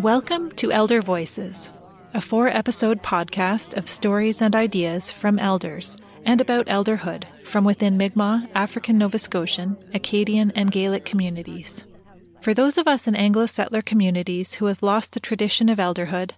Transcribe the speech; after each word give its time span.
Welcome 0.00 0.50
to 0.52 0.72
Elder 0.72 1.00
Voices, 1.00 1.72
a 2.12 2.20
four 2.20 2.48
episode 2.48 3.04
podcast 3.04 3.76
of 3.76 3.88
stories 3.88 4.42
and 4.42 4.56
ideas 4.56 5.12
from 5.12 5.38
elders 5.38 5.96
and 6.24 6.40
about 6.40 6.66
elderhood 6.66 7.22
from 7.44 7.64
within 7.64 7.96
Mi'kmaq, 7.96 8.48
African 8.56 8.98
Nova 8.98 9.18
Scotian, 9.20 9.76
Acadian, 9.94 10.50
and 10.56 10.72
Gaelic 10.72 11.04
communities. 11.04 11.84
For 12.40 12.52
those 12.52 12.76
of 12.76 12.88
us 12.88 13.06
in 13.06 13.14
Anglo 13.14 13.46
settler 13.46 13.82
communities 13.82 14.54
who 14.54 14.66
have 14.66 14.82
lost 14.82 15.12
the 15.12 15.20
tradition 15.20 15.68
of 15.68 15.78
elderhood, 15.78 16.32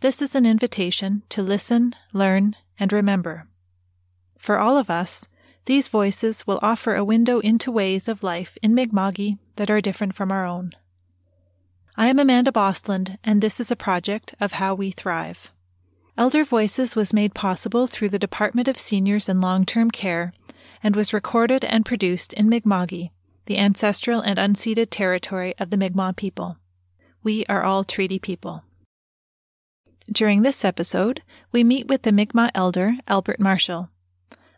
this 0.00 0.22
is 0.22 0.34
an 0.34 0.46
invitation 0.46 1.24
to 1.28 1.42
listen, 1.42 1.94
learn, 2.14 2.56
and 2.78 2.90
remember. 2.90 3.48
For 4.38 4.58
all 4.58 4.78
of 4.78 4.88
us, 4.88 5.28
these 5.66 5.88
voices 5.88 6.46
will 6.46 6.58
offer 6.62 6.94
a 6.94 7.04
window 7.04 7.40
into 7.40 7.70
ways 7.70 8.08
of 8.08 8.22
life 8.22 8.58
in 8.62 8.74
Mi'kma'ki 8.74 9.38
that 9.56 9.70
are 9.70 9.80
different 9.80 10.14
from 10.14 10.30
our 10.30 10.44
own. 10.44 10.72
I 11.96 12.08
am 12.08 12.18
Amanda 12.18 12.52
Bostland, 12.52 13.18
and 13.24 13.40
this 13.40 13.60
is 13.60 13.70
a 13.70 13.76
project 13.76 14.34
of 14.40 14.52
How 14.52 14.74
We 14.74 14.90
Thrive. 14.90 15.52
Elder 16.18 16.44
Voices 16.44 16.94
was 16.94 17.12
made 17.12 17.34
possible 17.34 17.86
through 17.86 18.10
the 18.10 18.18
Department 18.18 18.68
of 18.68 18.78
Seniors 18.78 19.28
and 19.28 19.40
Long 19.40 19.64
Term 19.64 19.90
Care 19.90 20.32
and 20.82 20.94
was 20.94 21.12
recorded 21.12 21.64
and 21.64 21.86
produced 21.86 22.32
in 22.34 22.48
Mi'kma'ki, 22.48 23.10
the 23.46 23.58
ancestral 23.58 24.20
and 24.20 24.38
unceded 24.38 24.88
territory 24.90 25.54
of 25.58 25.70
the 25.70 25.76
Mi'kmaq 25.76 26.16
people. 26.16 26.58
We 27.22 27.46
are 27.46 27.62
all 27.62 27.84
treaty 27.84 28.18
people. 28.18 28.64
During 30.12 30.42
this 30.42 30.64
episode, 30.64 31.22
we 31.50 31.64
meet 31.64 31.88
with 31.88 32.02
the 32.02 32.12
Mi'kmaq 32.12 32.50
elder, 32.54 32.96
Albert 33.08 33.40
Marshall. 33.40 33.88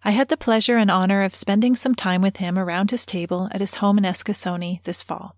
I 0.07 0.13
had 0.13 0.29
the 0.29 0.37
pleasure 0.37 0.77
and 0.77 0.89
honor 0.89 1.25
of 1.25 1.35
spending 1.35 1.75
some 1.75 1.97
time 1.97 2.23
with 2.23 2.37
him 2.37 2.57
around 2.57 2.93
his 2.93 3.05
table 3.05 3.49
at 3.51 3.61
his 3.61 3.75
home 3.75 3.99
in 3.99 4.05
Eskasoni 4.05 4.81
this 4.85 5.03
fall. 5.03 5.35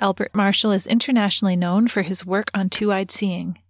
Albert 0.00 0.34
Marshall 0.34 0.72
is 0.72 0.88
internationally 0.88 1.54
known 1.54 1.86
for 1.86 2.02
his 2.02 2.26
work 2.26 2.50
on 2.54 2.68
two 2.68 2.92
eyed 2.92 3.12
seeing. 3.12 3.60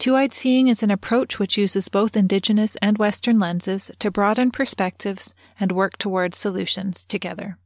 Two 0.00 0.16
eyed 0.16 0.34
seeing 0.34 0.66
is 0.66 0.82
an 0.82 0.90
approach 0.90 1.38
which 1.38 1.56
uses 1.56 1.88
both 1.88 2.16
Indigenous 2.16 2.74
and 2.82 2.98
Western 2.98 3.38
lenses 3.38 3.92
to 4.00 4.10
broaden 4.10 4.50
perspectives 4.50 5.32
and 5.60 5.70
work 5.70 5.96
towards 5.96 6.36
solutions 6.36 7.04
together. 7.04 7.56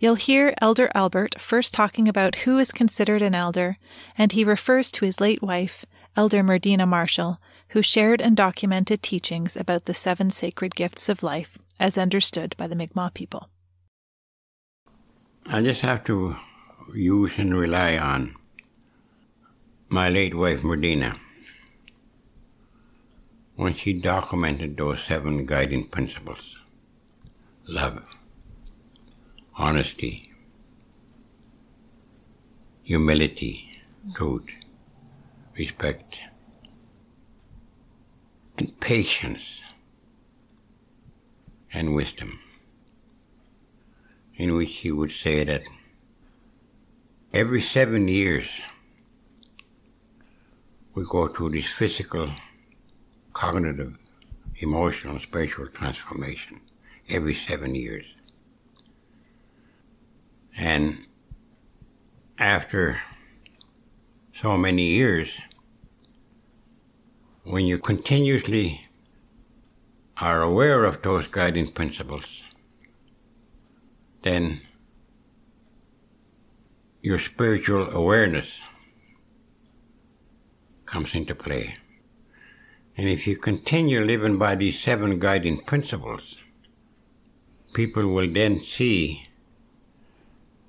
You'll 0.00 0.16
hear 0.16 0.56
Elder 0.60 0.90
Albert 0.92 1.40
first 1.40 1.72
talking 1.72 2.08
about 2.08 2.42
who 2.46 2.58
is 2.58 2.72
considered 2.72 3.22
an 3.22 3.36
elder, 3.36 3.78
and 4.18 4.32
he 4.32 4.42
refers 4.42 4.90
to 4.90 5.04
his 5.04 5.20
late 5.20 5.40
wife, 5.40 5.84
Elder 6.16 6.42
Murdena 6.42 6.88
Marshall, 6.88 7.40
who 7.76 7.82
shared 7.82 8.22
and 8.22 8.38
documented 8.38 9.02
teachings 9.02 9.54
about 9.54 9.84
the 9.84 9.92
seven 9.92 10.30
sacred 10.30 10.74
gifts 10.74 11.10
of 11.10 11.22
life 11.22 11.58
as 11.78 11.98
understood 11.98 12.54
by 12.56 12.66
the 12.66 12.74
Mi'kmaq 12.74 13.12
people. 13.12 13.50
I 15.44 15.60
just 15.60 15.82
have 15.82 16.02
to 16.04 16.36
use 16.94 17.32
and 17.36 17.54
rely 17.54 17.98
on 17.98 18.34
my 19.90 20.08
late 20.08 20.34
wife, 20.34 20.62
Murdena, 20.62 21.18
when 23.56 23.74
she 23.74 23.92
documented 23.92 24.78
those 24.78 25.02
seven 25.02 25.44
guiding 25.44 25.84
principles 25.86 26.58
love, 27.68 28.02
honesty, 29.58 30.32
humility, 32.84 33.82
truth, 34.14 34.48
respect, 35.58 36.22
and 38.58 38.78
patience 38.80 39.62
and 41.72 41.94
wisdom, 41.94 42.38
in 44.36 44.54
which 44.54 44.76
he 44.76 44.90
would 44.90 45.12
say 45.12 45.44
that 45.44 45.62
every 47.32 47.60
seven 47.60 48.08
years 48.08 48.48
we 50.94 51.04
go 51.04 51.28
through 51.28 51.50
this 51.50 51.66
physical, 51.66 52.30
cognitive, 53.34 53.98
emotional, 54.56 55.18
spiritual 55.20 55.68
transformation 55.68 56.60
every 57.10 57.34
seven 57.34 57.74
years. 57.74 58.04
And 60.56 61.06
after 62.38 63.02
so 64.34 64.56
many 64.56 64.84
years, 64.84 65.28
when 67.48 67.64
you 67.64 67.78
continuously 67.78 68.88
are 70.20 70.42
aware 70.42 70.82
of 70.82 71.00
those 71.02 71.28
guiding 71.28 71.70
principles, 71.70 72.42
then 74.22 74.60
your 77.02 77.20
spiritual 77.20 77.88
awareness 77.90 78.60
comes 80.86 81.14
into 81.14 81.36
play. 81.36 81.76
And 82.96 83.08
if 83.08 83.28
you 83.28 83.36
continue 83.36 84.00
living 84.00 84.38
by 84.38 84.56
these 84.56 84.80
seven 84.80 85.20
guiding 85.20 85.60
principles, 85.60 86.38
people 87.74 88.08
will 88.08 88.28
then 88.28 88.58
see 88.58 89.28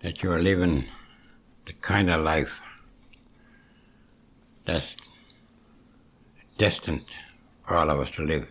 that 0.01 0.21
you're 0.21 0.37
living 0.37 0.85
the 1.65 1.73
kind 1.73 2.11
of 2.11 2.21
life 2.21 2.61
that's 4.65 4.95
destined 6.57 7.15
for 7.65 7.75
all 7.75 7.89
of 7.89 7.99
us 7.99 8.09
to 8.11 8.23
live, 8.23 8.47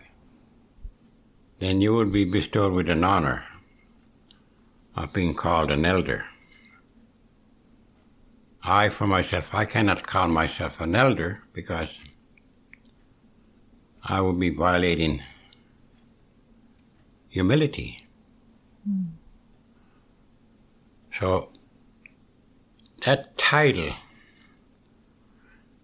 then 1.59 1.81
you 1.81 1.91
will 1.91 2.05
be 2.05 2.25
bestowed 2.25 2.73
with 2.73 2.89
an 2.89 3.03
honor 3.03 3.43
of 4.95 5.13
being 5.13 5.33
called 5.33 5.71
an 5.71 5.85
elder. 5.85 6.25
I, 8.63 8.89
for 8.89 9.07
myself, 9.07 9.53
I 9.53 9.65
cannot 9.65 10.05
call 10.05 10.27
myself 10.27 10.81
an 10.81 10.95
elder 10.95 11.43
because 11.53 11.89
I 14.03 14.21
would 14.21 14.39
be 14.39 14.49
violating 14.49 15.21
humility. 17.29 18.05
Mm. 18.87 19.11
So, 21.19 21.51
that 23.05 23.37
title 23.37 23.91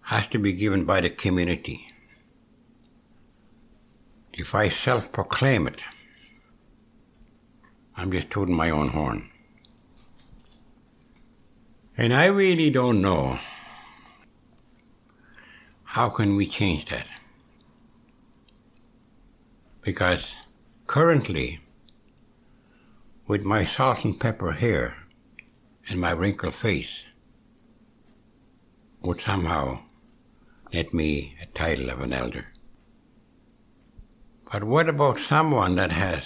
has 0.02 0.26
to 0.28 0.38
be 0.38 0.52
given 0.52 0.84
by 0.84 1.00
the 1.00 1.10
community 1.10 1.93
if 4.36 4.54
I 4.54 4.68
self 4.68 5.12
proclaim 5.12 5.66
it, 5.68 5.80
I'm 7.96 8.10
just 8.10 8.30
tooting 8.30 8.56
my 8.56 8.70
own 8.70 8.88
horn. 8.88 9.30
And 11.96 12.12
I 12.12 12.26
really 12.26 12.70
don't 12.70 13.00
know 13.00 13.38
how 15.84 16.08
can 16.08 16.34
we 16.34 16.48
change 16.48 16.86
that? 16.86 17.06
Because 19.80 20.34
currently, 20.88 21.60
with 23.28 23.44
my 23.44 23.64
salt 23.64 24.04
and 24.04 24.18
pepper 24.18 24.52
hair 24.52 24.96
and 25.88 26.00
my 26.00 26.10
wrinkled 26.10 26.56
face, 26.56 27.04
would 29.02 29.20
somehow 29.20 29.82
net 30.72 30.92
me 30.92 31.36
a 31.40 31.46
title 31.46 31.90
of 31.90 32.00
an 32.00 32.12
elder. 32.12 32.46
But 34.54 34.62
what 34.62 34.88
about 34.88 35.18
someone 35.18 35.74
that 35.74 35.90
has 35.90 36.22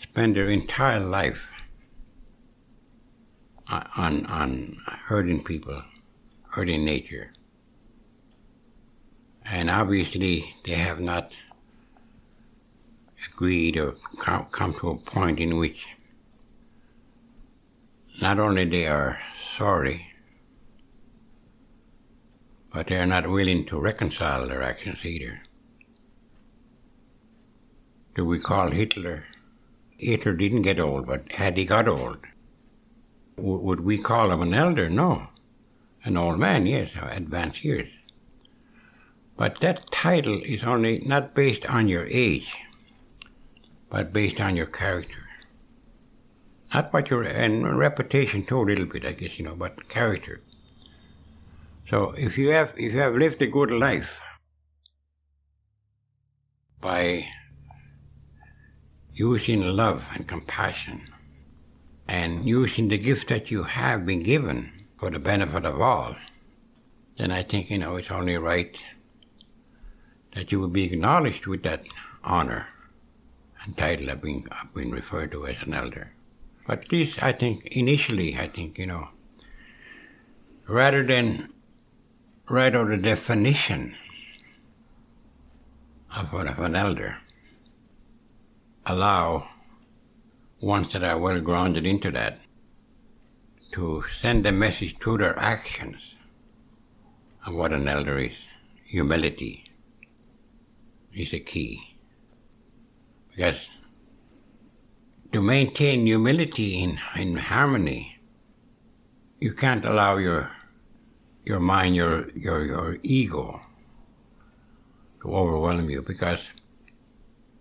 spent 0.00 0.32
their 0.32 0.48
entire 0.48 1.00
life 1.00 1.52
on, 3.68 4.24
on 4.24 4.78
hurting 5.04 5.44
people, 5.44 5.82
hurting 6.48 6.82
nature? 6.82 7.34
And 9.44 9.68
obviously 9.68 10.54
they 10.64 10.76
have 10.76 10.98
not 10.98 11.36
agreed 13.30 13.76
or 13.76 13.92
come, 14.18 14.46
come 14.46 14.72
to 14.80 14.88
a 14.88 14.96
point 14.96 15.38
in 15.38 15.58
which 15.58 15.86
not 18.22 18.38
only 18.38 18.64
they 18.64 18.86
are 18.86 19.20
sorry, 19.58 20.06
but 22.72 22.86
they 22.86 22.96
are 22.96 23.04
not 23.04 23.28
willing 23.28 23.66
to 23.66 23.78
reconcile 23.78 24.48
their 24.48 24.62
actions 24.62 25.04
either 25.04 25.42
do 28.16 28.24
we 28.24 28.40
call 28.40 28.70
Hitler? 28.70 29.24
Hitler 29.98 30.34
didn't 30.34 30.62
get 30.62 30.80
old, 30.80 31.06
but 31.06 31.30
had 31.32 31.58
he 31.58 31.66
got 31.66 31.86
old, 31.86 32.16
w- 33.36 33.58
would 33.58 33.80
we 33.80 33.98
call 33.98 34.30
him 34.30 34.40
an 34.40 34.54
elder? 34.54 34.88
No. 34.88 35.28
An 36.02 36.16
old 36.16 36.38
man, 36.38 36.64
yes, 36.66 36.90
advanced 37.10 37.62
years. 37.62 37.90
But 39.36 39.60
that 39.60 39.90
title 39.90 40.40
is 40.42 40.64
only 40.64 41.00
not 41.00 41.34
based 41.34 41.66
on 41.66 41.88
your 41.88 42.06
age, 42.06 42.56
but 43.90 44.14
based 44.14 44.40
on 44.40 44.56
your 44.56 44.66
character. 44.66 45.24
Not 46.72 46.92
what 46.94 47.10
your, 47.10 47.22
and 47.22 47.78
reputation 47.78 48.46
too, 48.46 48.60
a 48.60 48.62
little 48.62 48.86
bit, 48.86 49.04
I 49.04 49.12
guess, 49.12 49.38
you 49.38 49.44
know, 49.44 49.56
but 49.56 49.88
character. 49.90 50.40
So 51.90 52.12
if 52.12 52.38
you 52.38 52.48
have, 52.48 52.72
if 52.78 52.94
you 52.94 52.98
have 52.98 53.14
lived 53.14 53.42
a 53.42 53.46
good 53.46 53.70
life 53.70 54.22
by 56.80 57.26
using 59.16 59.62
love 59.62 60.06
and 60.14 60.28
compassion 60.28 61.08
and 62.06 62.46
using 62.46 62.88
the 62.88 62.98
gift 62.98 63.28
that 63.28 63.50
you 63.50 63.62
have 63.62 64.04
been 64.06 64.22
given 64.22 64.70
for 64.98 65.10
the 65.10 65.18
benefit 65.18 65.64
of 65.64 65.80
all, 65.80 66.14
then 67.18 67.32
I 67.32 67.42
think, 67.42 67.70
you 67.70 67.78
know, 67.78 67.96
it's 67.96 68.10
only 68.10 68.36
right 68.36 68.78
that 70.34 70.52
you 70.52 70.60
will 70.60 70.68
be 70.68 70.84
acknowledged 70.84 71.46
with 71.46 71.62
that 71.62 71.88
honor 72.22 72.68
and 73.64 73.76
title 73.76 74.10
of 74.10 74.20
being, 74.20 74.46
of 74.50 74.74
being 74.74 74.90
referred 74.90 75.32
to 75.32 75.46
as 75.46 75.56
an 75.62 75.72
elder. 75.72 76.12
But 76.66 76.92
least 76.92 77.22
I 77.22 77.32
think 77.32 77.66
initially, 77.68 78.36
I 78.36 78.48
think, 78.48 78.78
you 78.78 78.86
know, 78.86 79.08
rather 80.68 81.02
than 81.02 81.52
write 82.50 82.76
out 82.76 82.90
a 82.90 82.98
definition 82.98 83.96
of 86.14 86.32
what 86.32 86.46
of 86.46 86.58
an 86.58 86.76
elder, 86.76 87.18
allow 88.86 89.48
ones 90.60 90.92
that 90.92 91.02
are 91.02 91.18
well 91.18 91.40
grounded 91.40 91.84
into 91.86 92.10
that 92.12 92.40
to 93.72 94.02
send 94.20 94.46
a 94.46 94.52
message 94.52 94.96
through 94.98 95.18
their 95.18 95.38
actions 95.38 96.14
of 97.44 97.54
what 97.54 97.72
an 97.72 97.88
elder 97.88 98.18
is. 98.18 98.32
Humility 98.84 99.64
is 101.12 101.32
a 101.32 101.40
key. 101.40 101.96
Because 103.30 103.68
to 105.32 105.42
maintain 105.42 106.06
humility 106.06 106.82
in, 106.82 106.98
in 107.16 107.36
harmony, 107.36 108.18
you 109.40 109.52
can't 109.52 109.84
allow 109.84 110.16
your 110.16 110.50
your 111.44 111.60
mind, 111.60 111.94
your 111.94 112.30
your 112.34 112.64
your 112.64 112.98
ego 113.02 113.60
to 115.20 115.28
overwhelm 115.28 115.90
you 115.90 116.02
because 116.02 116.50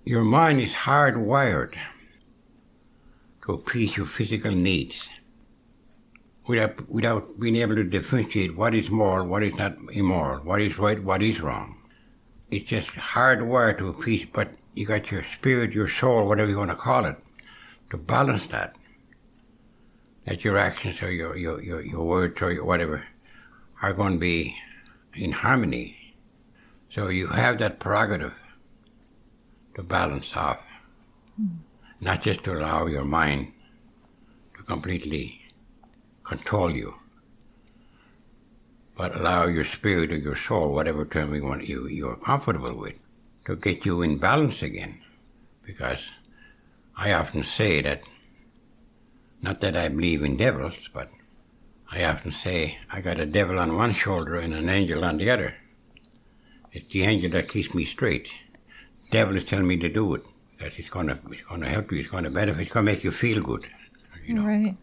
your 0.05 0.23
mind 0.23 0.61
is 0.61 0.71
hardwired 0.71 1.73
to 3.43 3.53
appease 3.53 3.97
your 3.97 4.05
physical 4.05 4.51
needs 4.51 5.09
without, 6.47 6.87
without 6.87 7.39
being 7.39 7.55
able 7.55 7.75
to 7.75 7.83
differentiate 7.83 8.55
what 8.55 8.75
is 8.75 8.91
moral, 8.91 9.25
what 9.25 9.41
is 9.41 9.57
not 9.57 9.75
immoral, 9.91 10.43
what 10.43 10.61
is 10.61 10.77
right, 10.77 11.03
what 11.03 11.23
is 11.23 11.41
wrong. 11.41 11.77
It's 12.51 12.69
just 12.69 12.89
hardwired 12.89 13.79
to 13.79 13.87
appease, 13.87 14.27
but 14.31 14.51
you 14.75 14.85
got 14.85 15.09
your 15.09 15.25
spirit, 15.33 15.73
your 15.73 15.87
soul, 15.87 16.27
whatever 16.27 16.51
you 16.51 16.57
want 16.57 16.69
to 16.69 16.77
call 16.77 17.05
it, 17.05 17.17
to 17.89 17.97
balance 17.97 18.45
that. 18.47 18.75
That 20.25 20.43
your 20.43 20.57
actions 20.57 21.01
or 21.01 21.11
your, 21.11 21.35
your, 21.35 21.61
your, 21.63 21.81
your 21.81 22.03
words 22.03 22.39
or 22.43 22.51
your 22.51 22.65
whatever 22.65 23.05
are 23.81 23.93
going 23.93 24.13
to 24.13 24.19
be 24.19 24.55
in 25.15 25.31
harmony. 25.31 26.15
So 26.91 27.09
you 27.09 27.27
have 27.27 27.57
that 27.57 27.79
prerogative 27.79 28.33
to 29.75 29.83
balance 29.83 30.36
off, 30.36 30.60
mm. 31.39 31.57
not 32.00 32.24
just 32.24 32.44
to 32.44 32.54
allow 32.54 32.88
your 32.88 33.06
mind 33.06 33.51
to 34.57 34.63
completely 34.63 35.42
control 36.24 36.75
you, 36.75 36.95
but 38.98 39.16
allow 39.16 39.48
your 39.48 39.66
spirit 39.66 40.12
or 40.12 40.18
your 40.18 40.36
soul, 40.36 40.74
whatever 40.74 41.06
term 41.06 41.36
you 41.36 41.44
want 41.44 41.68
you 41.68 41.88
you're 41.88 42.16
comfortable 42.16 42.74
with, 42.74 43.00
to 43.45 43.56
get 43.56 43.86
you 43.86 44.01
in 44.01 44.18
balance 44.18 44.62
again. 44.62 45.01
Because 45.63 46.00
I 46.95 47.12
often 47.12 47.44
say 47.44 47.81
that, 47.81 48.04
not 49.42 49.60
that 49.62 49.75
I 49.75 49.89
believe 49.89 50.24
in 50.24 50.38
devils, 50.38 50.89
but 50.94 51.10
I 51.92 52.04
often 52.04 52.31
say 52.31 52.80
I 52.92 53.01
got 53.01 53.19
a 53.19 53.25
devil 53.25 53.60
on 53.60 53.75
one 53.75 53.94
shoulder 53.94 54.36
and 54.36 54.54
an 54.54 54.69
angel 54.69 55.04
on 55.04 55.18
the 55.18 55.30
other. 55.30 55.56
It's 56.72 56.92
the 56.92 57.04
angel 57.04 57.31
that 57.31 57.50
keeps 57.50 57.74
me 57.74 57.86
straight. 57.86 58.30
Devil 59.11 59.37
is 59.37 59.45
telling 59.45 59.67
me 59.67 59.77
to 59.77 59.89
do 59.89 60.15
it 60.15 60.23
because 60.57 60.73
it's 60.77 60.89
gonna 60.89 61.19
it's 61.31 61.43
gonna 61.43 61.69
help 61.69 61.91
you. 61.91 61.99
It's 61.99 62.09
gonna 62.09 62.29
benefit. 62.29 62.61
It's 62.61 62.71
gonna 62.71 62.85
make 62.85 63.03
you 63.03 63.11
feel 63.11 63.41
good. 63.41 63.67
You 64.25 64.35
know? 64.35 64.45
Right. 64.45 64.77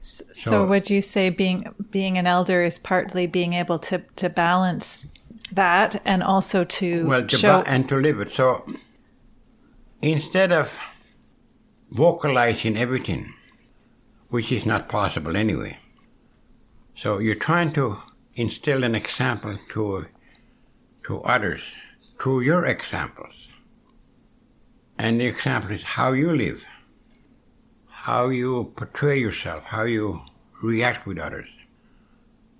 So, 0.00 0.24
so, 0.32 0.66
would 0.66 0.88
you 0.88 1.02
say 1.02 1.30
being 1.30 1.74
being 1.90 2.16
an 2.16 2.26
elder 2.26 2.62
is 2.62 2.78
partly 2.78 3.26
being 3.26 3.52
able 3.54 3.78
to 3.80 4.02
to 4.16 4.30
balance 4.30 5.06
that 5.52 6.00
and 6.04 6.22
also 6.22 6.64
to 6.64 7.06
well 7.06 7.26
to 7.26 7.36
show 7.36 7.62
ba- 7.62 7.68
and 7.68 7.88
to 7.88 7.96
live 7.96 8.20
it. 8.20 8.32
So 8.34 8.64
instead 10.02 10.52
of 10.52 10.78
vocalizing 11.90 12.76
everything, 12.76 13.34
which 14.28 14.52
is 14.52 14.66
not 14.66 14.88
possible 14.88 15.36
anyway, 15.36 15.78
so 16.94 17.18
you're 17.18 17.34
trying 17.34 17.72
to 17.72 18.02
instill 18.34 18.84
an 18.84 18.94
example 18.94 19.56
to 19.70 20.06
to 21.06 21.20
others 21.22 21.62
through 22.18 22.40
your 22.40 22.64
examples, 22.64 23.34
and 24.98 25.20
the 25.20 25.26
example 25.26 25.70
is 25.72 25.82
how 25.82 26.12
you 26.12 26.32
live 26.32 26.66
how 28.06 28.28
you 28.28 28.72
portray 28.76 29.18
yourself, 29.18 29.64
how 29.64 29.82
you 29.82 30.22
react 30.62 31.08
with 31.08 31.18
others. 31.18 31.48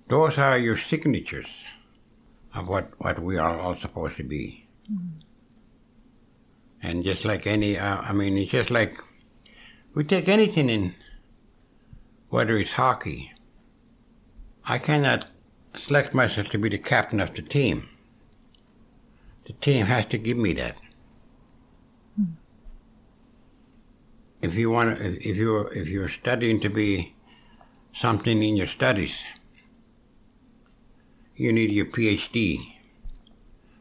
Those 0.09 0.37
are 0.37 0.57
your 0.57 0.75
signatures 0.75 1.47
of 2.53 2.67
what, 2.67 2.89
what 2.97 3.19
we 3.19 3.37
are 3.37 3.57
all 3.57 3.77
supposed 3.77 4.17
to 4.17 4.23
be. 4.23 4.67
Mm-hmm. 4.91 5.19
And 6.83 7.05
just 7.05 7.23
like 7.23 7.47
any, 7.47 7.77
uh, 7.77 8.01
I 8.01 8.11
mean, 8.11 8.37
it's 8.37 8.51
just 8.51 8.71
like 8.71 8.99
we 9.93 10.03
take 10.03 10.27
anything 10.27 10.69
in, 10.69 10.95
whether 12.27 12.57
it's 12.57 12.73
hockey. 12.73 13.31
I 14.65 14.79
cannot 14.79 15.27
select 15.77 16.13
myself 16.13 16.49
to 16.49 16.57
be 16.57 16.67
the 16.67 16.77
captain 16.77 17.21
of 17.21 17.33
the 17.33 17.41
team. 17.41 17.87
The 19.47 19.53
team 19.53 19.85
has 19.85 20.05
to 20.07 20.17
give 20.17 20.37
me 20.37 20.51
that. 20.53 20.81
Hmm. 22.17 22.33
if 24.41 24.55
you 24.55 24.69
want 24.69 24.99
if 25.01 25.37
you're 25.37 25.73
if 25.73 25.87
you're 25.87 26.09
studying 26.09 26.59
to 26.59 26.69
be 26.69 27.15
something 27.95 28.43
in 28.43 28.57
your 28.57 28.67
studies, 28.67 29.15
you 31.37 31.53
need 31.53 31.71
your 31.71 31.85
PhD. 31.85 32.73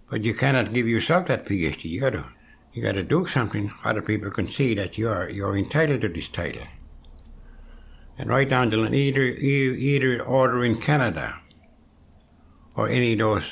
But 0.09 0.23
you 0.23 0.35
cannot 0.35 0.73
give 0.73 0.87
yourself 0.87 1.27
that 1.27 1.45
PhD. 1.47 1.85
You 1.85 2.01
gotta 2.01 2.25
you 2.73 2.81
gotta 2.81 3.03
do 3.03 3.27
something 3.27 3.73
other 3.83 4.03
people 4.03 4.31
can 4.31 4.47
see 4.47 4.73
that 4.75 4.97
you're 4.97 5.29
you're 5.29 5.57
entitled 5.57 6.03
to 6.03 6.09
this 6.09 6.29
title. 6.29 6.63
And 8.19 8.31
right 8.31 8.49
down 8.49 8.71
to 8.71 8.87
either 8.95 9.23
either 9.23 10.23
order 10.23 10.65
in 10.65 10.81
Canada 10.81 11.41
or 12.77 12.89
any 12.89 13.15
of 13.15 13.19
those 13.19 13.45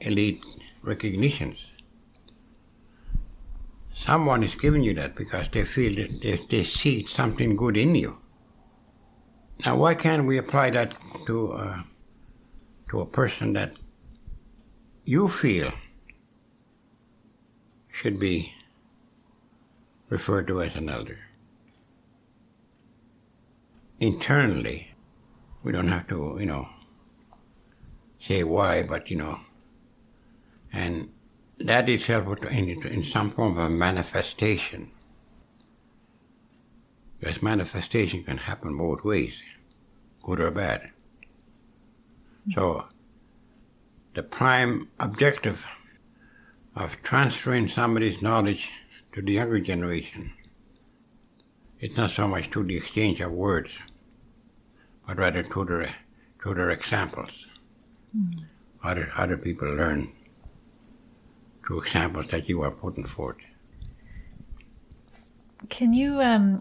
elite 0.00 0.42
recognitions 0.82 1.58
someone 4.00 4.42
is 4.42 4.54
giving 4.54 4.82
you 4.82 4.94
that 4.94 5.14
because 5.14 5.48
they 5.50 5.64
feel 5.64 5.94
that 5.94 6.20
they, 6.22 6.40
they 6.50 6.64
see 6.64 7.06
something 7.06 7.54
good 7.56 7.76
in 7.76 7.94
you. 7.94 8.18
Now, 9.64 9.76
why 9.76 9.94
can't 9.94 10.26
we 10.26 10.38
apply 10.38 10.70
that 10.70 10.94
to 11.26 11.52
uh, 11.52 11.82
to 12.88 13.00
a 13.00 13.06
person 13.06 13.52
that 13.52 13.72
you 15.04 15.28
feel 15.28 15.70
should 17.92 18.18
be 18.18 18.54
referred 20.08 20.46
to 20.48 20.62
as 20.62 20.74
an 20.76 20.88
elder? 20.88 21.18
Internally, 24.00 24.92
we 25.62 25.72
don't 25.72 25.88
have 25.88 26.08
to, 26.08 26.38
you 26.40 26.46
know, 26.46 26.66
say 28.18 28.44
why, 28.44 28.82
but 28.82 29.10
you 29.10 29.16
know, 29.16 29.38
and 30.72 31.10
that 31.58 31.88
itself 31.88 32.26
would 32.26 32.44
in, 32.44 32.68
in 32.86 33.04
some 33.04 33.30
form 33.30 33.58
of 33.58 33.64
a 33.64 33.70
manifestation. 33.70 34.90
Because 37.18 37.42
manifestation 37.42 38.24
can 38.24 38.38
happen 38.38 38.76
both 38.78 39.04
ways, 39.04 39.34
good 40.22 40.40
or 40.40 40.50
bad. 40.50 40.90
So, 42.54 42.86
the 44.14 44.22
prime 44.22 44.88
objective 44.98 45.64
of 46.74 47.02
transferring 47.02 47.68
somebody's 47.68 48.22
knowledge 48.22 48.70
to 49.12 49.20
the 49.20 49.32
younger 49.32 49.60
generation 49.60 50.32
it's 51.80 51.96
not 51.96 52.10
so 52.10 52.28
much 52.28 52.50
to 52.50 52.62
the 52.62 52.76
exchange 52.76 53.20
of 53.20 53.32
words, 53.32 53.72
but 55.06 55.16
rather 55.16 55.42
to 55.42 55.64
their, 55.64 55.94
to 56.42 56.54
their 56.54 56.70
examples. 56.70 57.46
Mm. 58.16 58.44
Other, 58.84 59.10
other 59.16 59.38
people 59.38 59.68
learn 59.68 60.12
to 61.70 61.78
examples 61.78 62.26
that 62.28 62.48
you 62.48 62.62
are 62.62 62.70
putting 62.70 63.04
forth. 63.04 63.36
Can 65.68 65.92
you 65.92 66.20
um, 66.20 66.58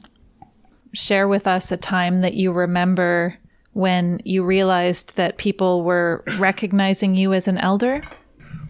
share 0.93 1.27
with 1.27 1.47
us 1.47 1.71
a 1.71 1.77
time 1.77 2.21
that 2.21 2.35
you 2.35 2.51
remember 2.51 3.37
when 3.73 4.21
you 4.23 4.43
realized 4.43 5.15
that 5.15 5.37
people 5.37 5.83
were 5.83 6.23
recognizing 6.37 7.15
you 7.15 7.33
as 7.33 7.47
an 7.47 7.57
elder? 7.57 8.03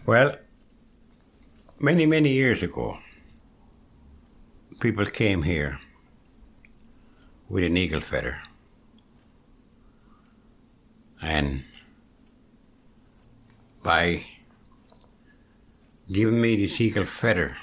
Well, 0.06 0.36
many, 1.78 2.06
many 2.06 2.30
years 2.30 2.62
ago, 2.62 2.98
people 4.80 5.04
came 5.04 5.42
here 5.42 5.78
with 7.50 7.64
an 7.64 7.76
eagle 7.76 8.00
feather. 8.00 8.40
And 11.20 11.64
by 13.82 14.24
giving 16.10 16.40
me 16.40 16.56
this 16.56 16.80
eagle 16.80 17.04
feather 17.04 17.56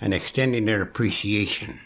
and 0.00 0.14
extending 0.14 0.66
their 0.66 0.82
appreciation 0.82 1.80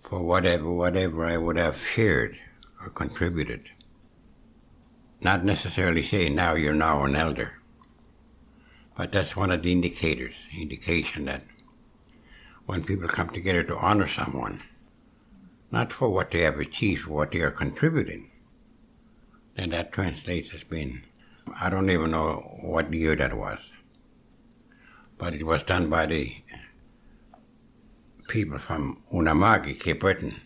for 0.00 0.22
whatever 0.22 0.70
whatever 0.70 1.24
I 1.24 1.36
would 1.36 1.56
have 1.56 1.86
shared 1.86 2.36
or 2.82 2.90
contributed. 2.90 3.70
Not 5.20 5.44
necessarily 5.44 6.02
saying 6.02 6.34
now 6.34 6.54
you're 6.54 6.74
now 6.74 7.04
an 7.04 7.16
elder. 7.16 7.54
But 8.96 9.12
that's 9.12 9.36
one 9.36 9.50
of 9.50 9.62
the 9.62 9.72
indicators, 9.72 10.34
indication 10.56 11.24
that 11.26 11.42
when 12.66 12.84
people 12.84 13.08
come 13.08 13.30
together 13.30 13.62
to 13.64 13.76
honor 13.76 14.06
someone, 14.06 14.62
not 15.70 15.92
for 15.92 16.08
what 16.08 16.30
they 16.30 16.42
have 16.42 16.58
achieved, 16.58 17.06
what 17.06 17.32
they 17.32 17.40
are 17.40 17.50
contributing, 17.50 18.30
then 19.56 19.70
that 19.70 19.92
translates 19.92 20.54
as 20.54 20.62
being, 20.64 21.02
I 21.60 21.70
don't 21.70 21.90
even 21.90 22.10
know 22.10 22.58
what 22.60 22.92
year 22.92 23.16
that 23.16 23.36
was, 23.36 23.58
but 25.18 25.34
it 25.34 25.44
was 25.44 25.62
done 25.62 25.88
by 25.88 26.06
the 26.06 26.36
people 28.28 28.58
from 28.58 29.02
Unama'ki, 29.12 29.78
Cape 29.78 30.00
Breton, 30.00 30.40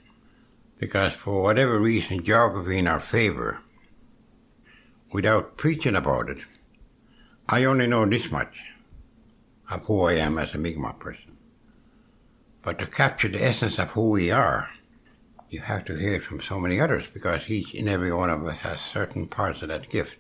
because 0.79 1.13
for 1.13 1.43
whatever 1.43 1.79
reason, 1.79 2.25
geography 2.25 2.79
in 2.79 2.87
our 2.87 3.01
favor, 3.01 3.61
without 5.13 5.57
preaching 5.57 5.95
about 5.95 6.29
it, 6.29 6.47
I 7.49 7.65
only 7.65 7.87
know 7.87 8.07
this 8.07 8.31
much 8.31 8.57
of 9.71 9.85
who 9.85 10.03
I 10.03 10.15
am 10.15 10.39
as 10.39 10.55
a 10.55 10.59
Mi'kmaq 10.59 10.99
person. 10.99 11.37
But 12.63 12.79
to 12.81 12.87
capture 12.87 13.29
the 13.29 13.43
essence 13.43 13.79
of 13.79 13.91
who 13.91 14.11
we 14.11 14.31
are, 14.31 14.71
you 15.49 15.61
have 15.61 15.85
to 15.85 15.95
hear 15.95 16.17
it 16.17 16.25
from 16.25 16.41
so 16.41 16.59
many 16.59 16.81
others 16.81 17.05
because 17.13 17.49
each 17.49 17.73
and 17.75 17.89
every 17.89 18.13
one 18.13 18.31
of 18.31 18.45
us 18.45 18.59
has 18.59 18.81
certain 18.81 19.29
parts 19.29 19.63
of 19.63 19.69
that 19.69 19.89
gift. 19.89 20.17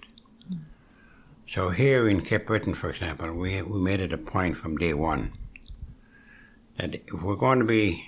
So 1.48 1.68
here 1.68 2.08
in 2.08 2.22
Cape 2.22 2.46
Breton, 2.46 2.74
for 2.74 2.90
example, 2.90 3.32
we, 3.32 3.62
we 3.62 3.78
made 3.78 4.00
it 4.00 4.12
a 4.12 4.18
point 4.18 4.56
from 4.56 4.76
day 4.76 4.94
one 4.94 5.32
that 6.76 6.94
if 6.94 7.22
we're 7.22 7.36
going 7.36 7.60
to 7.60 7.64
be 7.64 8.04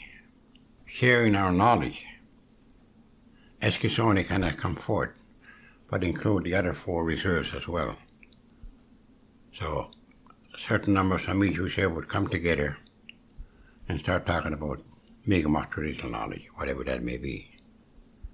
sharing 0.87 1.37
our 1.37 1.53
knowledge, 1.53 2.05
Eskasoni 3.63 4.27
cannot 4.27 4.57
come 4.57 4.75
forth, 4.75 5.11
but 5.89 6.03
include 6.03 6.45
the 6.45 6.55
other 6.55 6.73
four 6.73 7.05
reserves 7.05 7.51
as 7.55 7.69
well. 7.69 7.97
So 9.57 9.91
a 10.53 10.59
certain 10.59 10.95
numbers 10.95 11.23
from 11.23 11.43
each 11.45 11.59
reserve 11.59 11.95
would 11.95 12.09
come 12.09 12.27
together 12.27 12.77
and 13.89 14.01
start 14.01 14.27
talking 14.27 14.53
about 14.53 14.83
Mi'kmaq 15.27 15.71
traditional 15.71 16.11
knowledge, 16.11 16.49
whatever 16.57 16.83
that 16.85 17.05
may 17.05 17.19
be. 17.19 17.53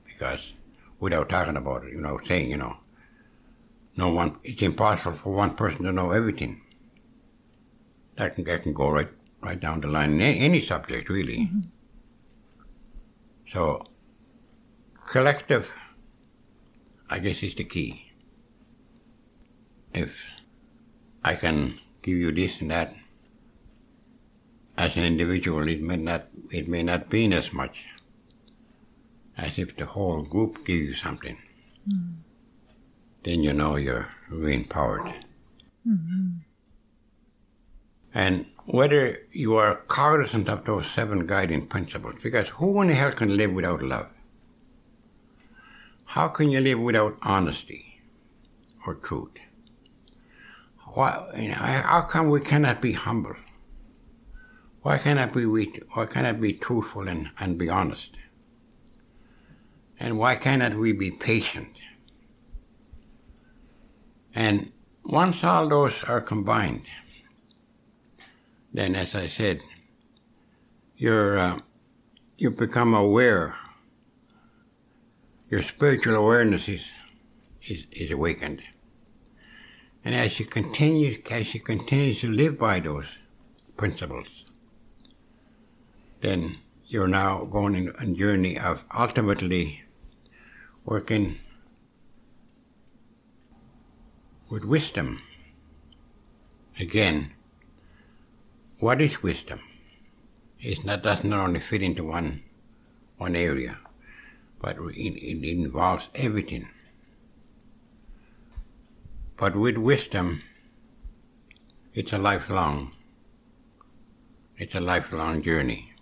Because 0.06 0.54
without 0.98 1.28
talking 1.28 1.56
about 1.56 1.84
it, 1.84 1.92
you 1.92 2.00
know, 2.00 2.18
saying, 2.24 2.50
you 2.50 2.56
know, 2.56 2.78
no 3.96 4.10
one, 4.10 4.38
it's 4.42 4.62
impossible 4.62 5.16
for 5.16 5.32
one 5.32 5.54
person 5.54 5.84
to 5.84 5.92
know 5.92 6.10
everything. 6.10 6.62
That 8.16 8.34
can, 8.34 8.44
that 8.44 8.62
can 8.62 8.72
go 8.72 8.90
right, 8.90 9.08
right 9.40 9.58
down 9.58 9.80
the 9.80 9.88
line 9.88 10.14
in 10.14 10.20
any, 10.20 10.40
any 10.40 10.60
subject, 10.60 11.08
really. 11.08 11.38
Mm-hmm. 11.38 11.60
So, 13.52 13.86
collective, 15.06 15.70
I 17.08 17.18
guess, 17.18 17.42
is 17.42 17.54
the 17.54 17.64
key. 17.64 18.12
If 19.92 20.24
I 21.24 21.34
can 21.34 21.78
give 22.02 22.18
you 22.18 22.32
this 22.32 22.60
and 22.60 22.70
that, 22.70 22.94
as 24.76 24.96
an 24.96 25.04
individual, 25.04 25.68
it 25.68 25.80
may 25.80 25.96
not 25.96 26.26
it 26.50 26.68
may 26.68 26.82
not 26.82 27.12
mean 27.12 27.32
as 27.32 27.52
much 27.52 27.86
as 29.36 29.58
if 29.58 29.76
the 29.76 29.86
whole 29.86 30.22
group 30.22 30.66
gives 30.66 30.82
you 30.82 30.94
something. 30.94 31.38
Mm. 31.88 32.23
Then 33.24 33.42
you 33.42 33.52
know 33.52 33.76
you're 33.76 34.08
re-empowered. 34.30 35.14
Mm-hmm. 35.86 36.28
And 38.14 38.46
whether 38.66 39.18
you 39.32 39.56
are 39.56 39.76
cognizant 39.88 40.48
of 40.48 40.64
those 40.64 40.86
seven 40.86 41.26
guiding 41.26 41.66
principles, 41.66 42.14
because 42.22 42.48
who 42.48 42.80
in 42.82 42.88
the 42.88 42.94
hell 42.94 43.12
can 43.12 43.36
live 43.36 43.52
without 43.52 43.82
love? 43.82 44.08
How 46.04 46.28
can 46.28 46.50
you 46.50 46.60
live 46.60 46.78
without 46.78 47.18
honesty 47.22 48.00
or 48.86 48.94
truth? 48.94 49.32
Why, 50.94 51.28
you 51.36 51.48
know, 51.48 51.54
how 51.54 52.02
come 52.02 52.30
we 52.30 52.40
cannot 52.40 52.80
be 52.80 52.92
humble? 52.92 53.34
Why 54.82 54.98
cannot 54.98 55.34
we 55.34 55.46
why 55.94 56.06
cannot 56.06 56.40
be 56.40 56.52
truthful 56.52 57.08
and, 57.08 57.30
and 57.40 57.58
be 57.58 57.68
honest? 57.68 58.10
And 59.98 60.18
why 60.18 60.36
cannot 60.36 60.74
we 60.74 60.92
be 60.92 61.10
patient? 61.10 61.68
And 64.34 64.72
once 65.04 65.44
all 65.44 65.68
those 65.68 66.02
are 66.04 66.20
combined, 66.20 66.86
then, 68.72 68.96
as 68.96 69.14
I 69.14 69.28
said, 69.28 69.62
you're 70.96 71.38
uh, 71.38 71.60
you 72.36 72.50
become 72.50 72.94
aware. 72.94 73.54
Your 75.48 75.62
spiritual 75.62 76.16
awareness 76.16 76.68
is, 76.68 76.82
is 77.62 77.84
is 77.92 78.10
awakened, 78.10 78.62
and 80.04 80.14
as 80.14 80.40
you 80.40 80.46
continue 80.46 81.22
as 81.30 81.54
you 81.54 81.60
continue 81.60 82.14
to 82.14 82.28
live 82.28 82.58
by 82.58 82.80
those 82.80 83.06
principles, 83.76 84.26
then 86.22 86.56
you're 86.88 87.06
now 87.06 87.44
going 87.44 87.76
on 87.76 87.94
a 87.98 88.14
journey 88.14 88.58
of 88.58 88.84
ultimately 88.92 89.82
working 90.84 91.38
with 94.54 94.64
wisdom. 94.64 95.20
Again, 96.78 97.32
what 98.78 99.02
is 99.02 99.20
wisdom? 99.20 99.58
It's 100.60 100.84
not 100.84 101.02
does 101.02 101.24
not 101.24 101.40
only 101.40 101.58
fit 101.58 101.82
into 101.82 102.04
one 102.04 102.44
one 103.18 103.34
area, 103.34 103.78
but 104.60 104.76
it, 104.78 105.14
it 105.30 105.44
involves 105.44 106.08
everything. 106.14 106.68
But 109.36 109.56
with 109.56 109.76
wisdom, 109.76 110.42
it's 111.92 112.12
a 112.12 112.18
lifelong. 112.18 112.92
It's 114.56 114.76
a 114.76 114.80
lifelong 114.80 115.42
journey. 115.42 115.94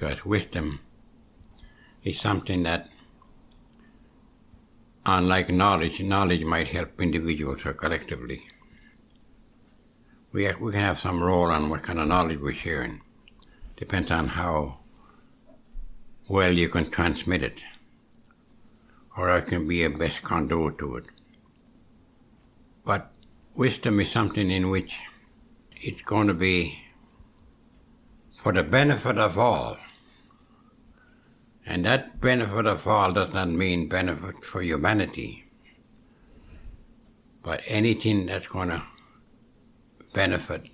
because 0.00 0.24
wisdom 0.24 0.80
is 2.02 2.18
something 2.18 2.62
that, 2.62 2.88
unlike 5.06 5.48
knowledge, 5.48 6.00
knowledge 6.00 6.44
might 6.44 6.68
help 6.68 7.00
individuals 7.00 7.64
or 7.64 7.72
collectively. 7.72 8.48
We, 10.32 10.52
we 10.54 10.72
can 10.72 10.80
have 10.80 10.98
some 10.98 11.22
role 11.22 11.50
on 11.50 11.68
what 11.68 11.82
kind 11.82 11.98
of 11.98 12.08
knowledge 12.08 12.38
we're 12.38 12.54
sharing. 12.54 13.00
Depends 13.76 14.10
on 14.10 14.28
how 14.28 14.80
well 16.28 16.52
you 16.52 16.68
can 16.68 16.90
transmit 16.90 17.42
it, 17.42 17.62
or 19.16 19.30
I 19.30 19.40
can 19.40 19.66
be 19.66 19.82
a 19.82 19.90
best 19.90 20.22
conduit 20.22 20.78
to 20.78 20.96
it. 20.96 21.04
But 22.84 23.10
wisdom 23.54 24.00
is 24.00 24.10
something 24.10 24.50
in 24.50 24.70
which 24.70 24.94
it's 25.76 26.02
going 26.02 26.28
to 26.28 26.34
be 26.34 26.82
for 28.38 28.52
the 28.52 28.62
benefit 28.62 29.18
of 29.18 29.38
all. 29.38 29.76
And 31.70 31.84
that 31.84 32.20
benefit 32.20 32.66
of 32.66 32.84
all 32.88 33.12
does 33.12 33.32
not 33.32 33.48
mean 33.48 33.88
benefit 33.88 34.44
for 34.44 34.60
humanity, 34.60 35.44
but 37.44 37.62
anything 37.64 38.26
that's 38.26 38.48
going 38.48 38.70
to 38.70 38.82
benefit 40.12 40.66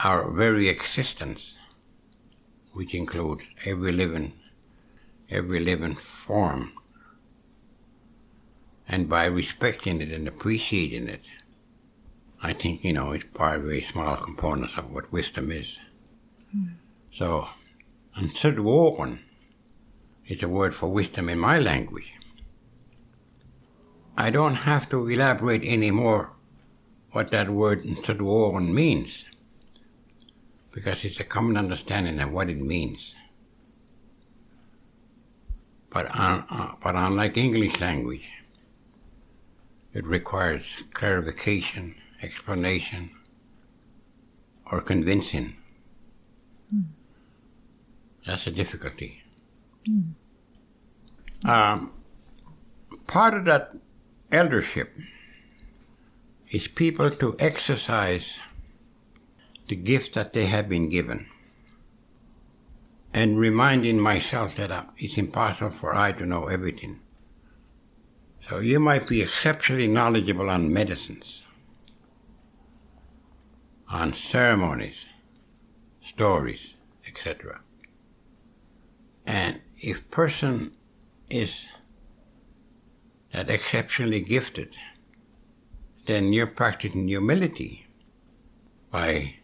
our 0.00 0.30
very 0.30 0.68
existence, 0.68 1.54
which 2.74 2.92
includes 2.92 3.44
every 3.64 3.92
living, 3.92 4.34
every 5.30 5.60
living 5.60 5.94
form. 5.94 6.72
And 8.86 9.08
by 9.08 9.24
respecting 9.24 10.02
it 10.02 10.12
and 10.12 10.28
appreciating 10.28 11.08
it, 11.08 11.22
I 12.42 12.52
think, 12.52 12.84
you 12.84 12.92
know, 12.92 13.12
it's 13.12 13.24
part 13.32 13.60
of 13.60 13.64
very 13.64 13.86
small 13.90 14.18
components 14.18 14.74
of 14.76 14.90
what 14.90 15.10
wisdom 15.10 15.50
is. 15.50 15.78
Mm. 16.54 16.74
So, 17.16 17.48
and 18.16 18.30
Sudwogan 18.30 19.20
is 20.26 20.42
a 20.42 20.48
word 20.48 20.74
for 20.74 20.88
wisdom 20.88 21.28
in 21.28 21.38
my 21.38 21.58
language. 21.58 22.12
I 24.16 24.30
don't 24.30 24.54
have 24.54 24.88
to 24.88 25.06
elaborate 25.06 25.62
any 25.62 25.90
more 25.90 26.30
what 27.12 27.30
that 27.30 27.50
word 27.50 27.82
Sudwogan 27.82 28.72
means, 28.72 29.26
because 30.72 31.04
it's 31.04 31.20
a 31.20 31.24
common 31.24 31.56
understanding 31.56 32.18
of 32.20 32.32
what 32.32 32.48
it 32.48 32.58
means. 32.58 33.14
But, 35.90 36.06
uh, 36.10 36.72
but 36.82 36.94
unlike 36.94 37.36
English 37.36 37.80
language, 37.80 38.32
it 39.92 40.04
requires 40.04 40.62
clarification, 40.92 41.94
explanation, 42.22 43.10
or 44.70 44.80
convincing. 44.80 45.56
That's 48.26 48.46
a 48.46 48.50
difficulty. 48.50 49.22
Mm. 49.88 50.14
Um, 51.44 51.92
part 53.06 53.34
of 53.34 53.44
that 53.44 53.72
eldership 54.32 54.92
is 56.50 56.66
people 56.66 57.10
to 57.10 57.36
exercise 57.38 58.38
the 59.68 59.76
gift 59.76 60.14
that 60.14 60.32
they 60.32 60.46
have 60.46 60.68
been 60.68 60.88
given 60.88 61.26
and 63.12 63.38
reminding 63.38 64.00
myself 64.00 64.56
that 64.56 64.70
uh, 64.70 64.84
it's 64.98 65.16
impossible 65.16 65.70
for 65.70 65.94
I 65.94 66.12
to 66.12 66.26
know 66.26 66.46
everything. 66.48 67.00
So 68.48 68.58
you 68.58 68.78
might 68.78 69.08
be 69.08 69.22
exceptionally 69.22 69.88
knowledgeable 69.88 70.50
on 70.50 70.72
medicines, 70.72 71.42
on 73.88 74.14
ceremonies, 74.14 75.06
stories, 76.04 76.74
etc. 77.08 77.60
And 79.26 79.60
if 79.82 80.08
person 80.10 80.72
is 81.28 81.56
that 83.32 83.50
exceptionally 83.50 84.20
gifted, 84.20 84.76
then 86.06 86.32
you're 86.32 86.46
practicing 86.46 87.08
humility 87.08 87.86
by 88.90 89.34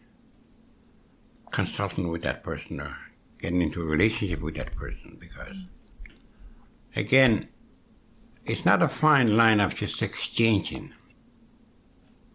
consulting 1.51 2.07
with 2.07 2.23
that 2.23 2.43
person 2.43 2.79
or 2.79 2.97
getting 3.39 3.61
into 3.61 3.81
a 3.81 3.85
relationship 3.85 4.41
with 4.41 4.55
that 4.55 4.75
person 4.75 5.17
because, 5.19 5.55
again, 6.95 7.49
it's 8.45 8.65
not 8.65 8.81
a 8.81 8.89
fine 8.89 9.37
line 9.37 9.59
of 9.59 9.75
just 9.75 10.01
exchanging, 10.01 10.93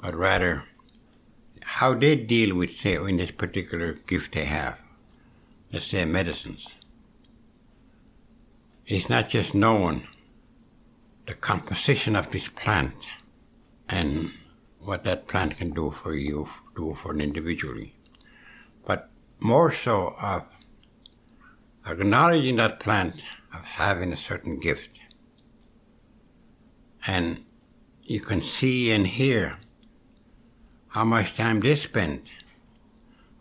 but 0.01 0.15
rather 0.15 0.65
how 1.63 1.95
they 1.95 2.15
deal 2.15 2.55
with, 2.57 2.79
say, 2.79 2.97
in 2.97 3.17
this 3.17 3.31
particular 3.31 3.95
gift 4.07 4.35
they 4.35 4.45
have, 4.45 4.81
let's 5.73 5.87
say 5.87 6.05
medicines. 6.05 6.67
It's 8.89 9.11
not 9.11 9.29
just 9.29 9.55
knowing 9.55 10.09
the 11.27 11.35
composition 11.35 12.17
of 12.17 12.31
this 12.31 12.49
plant 12.49 12.95
and 13.87 14.33
what 14.79 15.05
that 15.05 15.29
plant 15.29 15.59
can 15.59 15.73
do 15.73 15.91
for 15.91 16.15
you, 16.15 16.49
do 16.75 16.95
for 16.95 17.13
an 17.13 17.21
individually, 17.21 17.93
but 18.87 19.11
more 19.41 19.71
so 19.73 20.15
of 20.19 20.45
acknowledging 21.87 22.57
that 22.57 22.81
plant 22.81 23.17
of 23.53 23.63
having 23.63 24.11
a 24.11 24.17
certain 24.17 24.59
gift. 24.59 24.89
And 27.07 27.45
you 28.05 28.21
can 28.21 28.43
see 28.43 28.91
and 28.91 29.07
hear 29.07 29.59
how 30.89 31.05
much 31.05 31.37
time 31.37 31.61
they 31.61 31.77
spend 31.77 32.23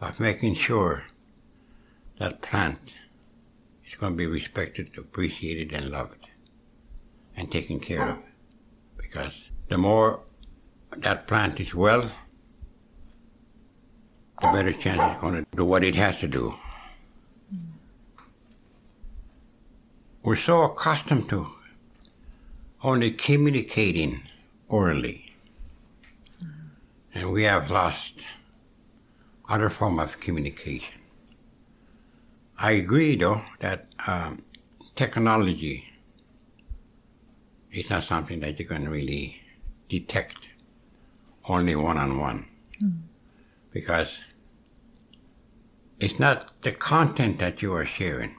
of 0.02 0.20
making 0.20 0.56
sure 0.56 1.06
that 2.20 2.42
plant 2.42 2.80
is 3.98 4.00
going 4.00 4.14
to 4.14 4.18
be 4.18 4.28
respected, 4.28 4.96
appreciated, 4.98 5.74
and 5.74 5.90
loved 5.90 6.28
and 7.36 7.52
taken 7.52 7.80
care 7.80 8.10
of. 8.10 8.18
Because 8.96 9.34
the 9.70 9.78
more 9.78 10.22
that 10.98 11.26
plant 11.28 11.60
is 11.60 11.74
well, 11.74 12.12
the 14.42 14.52
better 14.52 14.74
chance 14.74 15.02
it's 15.02 15.22
going 15.22 15.44
to 15.44 15.56
do 15.56 15.66
what 15.66 15.84
it 15.84 15.96
has 15.96 16.20
to 16.20 16.28
do. 16.28 16.54
We're 20.22 20.36
so 20.36 20.64
accustomed 20.64 21.30
to 21.30 21.48
only 22.84 23.12
communicating 23.12 24.22
orally. 24.68 25.34
And 27.16 27.32
we 27.32 27.44
have 27.44 27.72
lost 27.72 28.14
other 29.50 29.70
form 29.70 30.00
of 30.00 30.20
communication. 30.20 30.94
I 32.60 32.72
agree, 32.72 33.16
though, 33.16 33.42
that 33.60 33.88
um, 34.08 34.44
technology 34.96 35.86
is 37.72 37.90
not 37.90 38.04
something 38.04 38.40
that 38.40 38.60
you 38.60 38.66
can 38.66 38.90
really 38.90 39.42
detect 39.90 40.38
only 41.48 41.76
one 41.76 41.98
on 41.98 42.20
one. 42.20 42.48
Because 43.72 44.18
it's 46.00 46.20
not 46.20 46.52
the 46.64 46.72
content 46.72 47.38
that 47.40 47.62
you 47.62 47.74
are 47.74 47.86
sharing, 47.86 48.36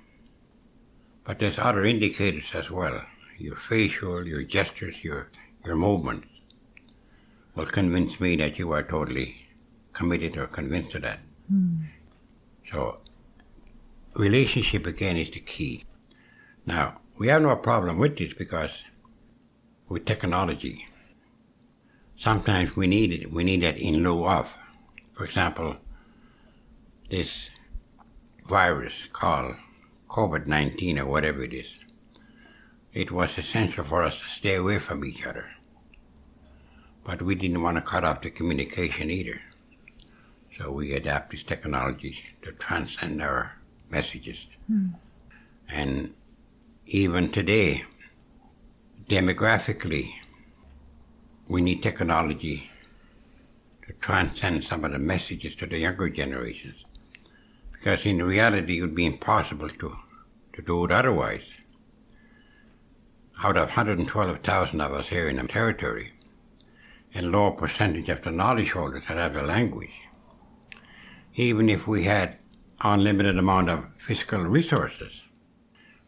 but 1.24 1.38
there's 1.38 1.58
other 1.58 1.84
indicators 1.84 2.46
as 2.54 2.70
well. 2.70 3.02
Your 3.38 3.56
facial, 3.56 4.26
your 4.26 4.42
gestures, 4.42 5.04
your, 5.04 5.28
your 5.64 5.76
movements 5.76 6.26
will 7.54 7.66
convince 7.66 8.20
me 8.20 8.34
that 8.36 8.58
you 8.58 8.72
are 8.72 8.82
totally 8.82 9.46
committed 9.92 10.36
or 10.36 10.46
convinced 10.46 10.94
of 10.96 11.02
that. 11.02 11.20
So, 12.72 13.00
relationship 14.18 14.84
again 14.84 15.16
is 15.16 15.30
the 15.30 15.38
key. 15.38 15.84
Now, 16.66 17.00
we 17.18 17.28
have 17.28 17.40
no 17.40 17.54
problem 17.54 17.98
with 17.98 18.18
this 18.18 18.34
because 18.34 18.72
with 19.88 20.06
technology, 20.06 20.86
sometimes 22.18 22.74
we 22.74 22.88
need 22.88 23.12
it, 23.12 23.32
we 23.32 23.44
need 23.44 23.62
that 23.62 23.78
in 23.78 24.02
lieu 24.02 24.26
of. 24.26 24.52
For 25.14 25.24
example, 25.24 25.76
this 27.08 27.50
virus 28.48 28.94
called 29.12 29.54
COVID 30.08 30.48
19 30.48 30.98
or 30.98 31.06
whatever 31.06 31.44
it 31.44 31.54
is, 31.54 31.68
it 32.92 33.12
was 33.12 33.38
essential 33.38 33.84
for 33.84 34.02
us 34.02 34.20
to 34.20 34.28
stay 34.28 34.56
away 34.56 34.80
from 34.80 35.04
each 35.04 35.24
other. 35.24 35.46
But 37.04 37.22
we 37.22 37.36
didn't 37.36 37.62
want 37.62 37.76
to 37.76 37.82
cut 37.82 38.04
off 38.04 38.22
the 38.22 38.30
communication 38.30 39.12
either. 39.12 39.38
So 40.58 40.72
we 40.72 40.92
adapt 40.92 41.30
this 41.30 41.44
technology 41.44 42.18
to 42.42 42.50
transcend 42.50 43.22
our 43.22 43.57
messages. 43.90 44.38
Hmm. 44.66 44.88
And 45.68 46.14
even 46.86 47.30
today, 47.30 47.84
demographically, 49.08 50.14
we 51.48 51.60
need 51.60 51.82
technology 51.82 52.70
to 53.86 53.92
transcend 53.94 54.64
some 54.64 54.84
of 54.84 54.92
the 54.92 54.98
messages 54.98 55.54
to 55.56 55.66
the 55.66 55.78
younger 55.78 56.08
generations 56.10 56.84
because 57.78 58.04
in 58.04 58.22
reality 58.22 58.78
it 58.78 58.80
would 58.82 58.94
be 58.94 59.06
impossible 59.06 59.68
to, 59.68 59.96
to 60.52 60.62
do 60.62 60.84
it 60.84 60.92
otherwise. 60.92 61.50
Out 63.42 63.56
of 63.56 63.68
112,000 63.68 64.80
of 64.80 64.92
us 64.92 65.08
here 65.08 65.28
in 65.28 65.36
the 65.36 65.46
territory, 65.46 66.12
a 67.14 67.22
low 67.22 67.52
percentage 67.52 68.08
of 68.08 68.22
the 68.22 68.30
knowledge 68.30 68.72
holders 68.72 69.04
that 69.06 69.16
have 69.16 69.34
the 69.34 69.42
language. 69.42 69.92
Even 71.34 71.68
if 71.68 71.86
we 71.86 72.02
had 72.02 72.38
unlimited 72.80 73.36
amount 73.36 73.70
of 73.70 73.86
physical 73.98 74.42
resources, 74.44 75.12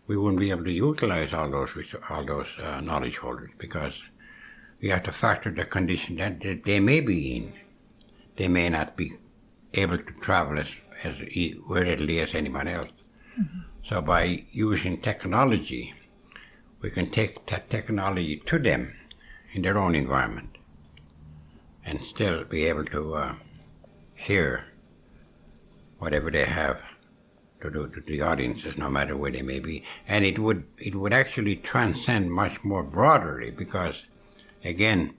we 0.07 0.17
wouldn't 0.17 0.41
be 0.41 0.51
able 0.51 0.65
to 0.65 0.73
utilize 0.73 1.33
all 1.33 1.51
those 1.51 1.71
all 2.09 2.25
those 2.25 2.49
uh, 2.59 2.81
knowledge 2.81 3.19
holders 3.19 3.51
because 3.59 3.95
we 4.81 4.89
have 4.89 5.03
to 5.05 5.13
factor 5.13 5.51
the 5.51 5.65
condition 5.65 6.17
that 6.17 6.63
they 6.65 6.81
may 6.81 7.01
be 7.01 7.37
in. 7.37 7.53
They 8.37 8.49
may 8.49 8.69
not 8.69 8.97
be 8.97 9.13
able 9.75 9.99
to 9.99 10.13
travel 10.21 10.59
as 10.59 10.69
as 11.05 11.15
readily 11.67 12.21
as 12.21 12.35
anyone 12.35 12.69
else. 12.69 12.91
Mm-hmm. 13.41 13.61
So 13.89 14.03
by 14.03 14.45
using 14.53 15.01
technology, 15.01 15.95
we 16.81 16.91
can 16.91 17.11
take 17.11 17.47
that 17.47 17.71
technology 17.71 18.37
to 18.47 18.59
them 18.59 18.95
in 19.53 19.63
their 19.63 19.79
own 19.79 19.95
environment 19.95 20.57
and 21.85 22.03
still 22.03 22.45
be 22.45 22.65
able 22.65 22.85
to 22.85 23.15
uh, 23.15 23.35
hear 24.15 24.65
whatever 26.01 26.31
they 26.31 26.45
have 26.45 26.83
to 27.61 27.71
do 27.71 27.87
to 27.87 28.01
the 28.01 28.23
audiences, 28.23 28.77
no 28.77 28.89
matter 28.91 29.17
where 29.17 29.31
they 29.31 29.43
may 29.43 29.61
be. 29.61 29.85
And 30.09 30.25
it 30.25 30.39
would 30.39 30.65
it 30.79 30.95
would 30.95 31.13
actually 31.13 31.57
transcend 31.57 32.33
much 32.33 32.65
more 32.65 32.83
broadly 32.83 33.51
because, 33.51 34.03
again, 34.65 35.15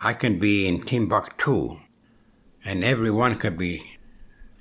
I 0.00 0.12
can 0.12 0.38
be 0.38 0.68
in 0.68 0.82
Timbuktu, 0.82 1.80
and 2.64 2.84
everyone 2.84 3.36
could 3.36 3.58
be 3.58 3.98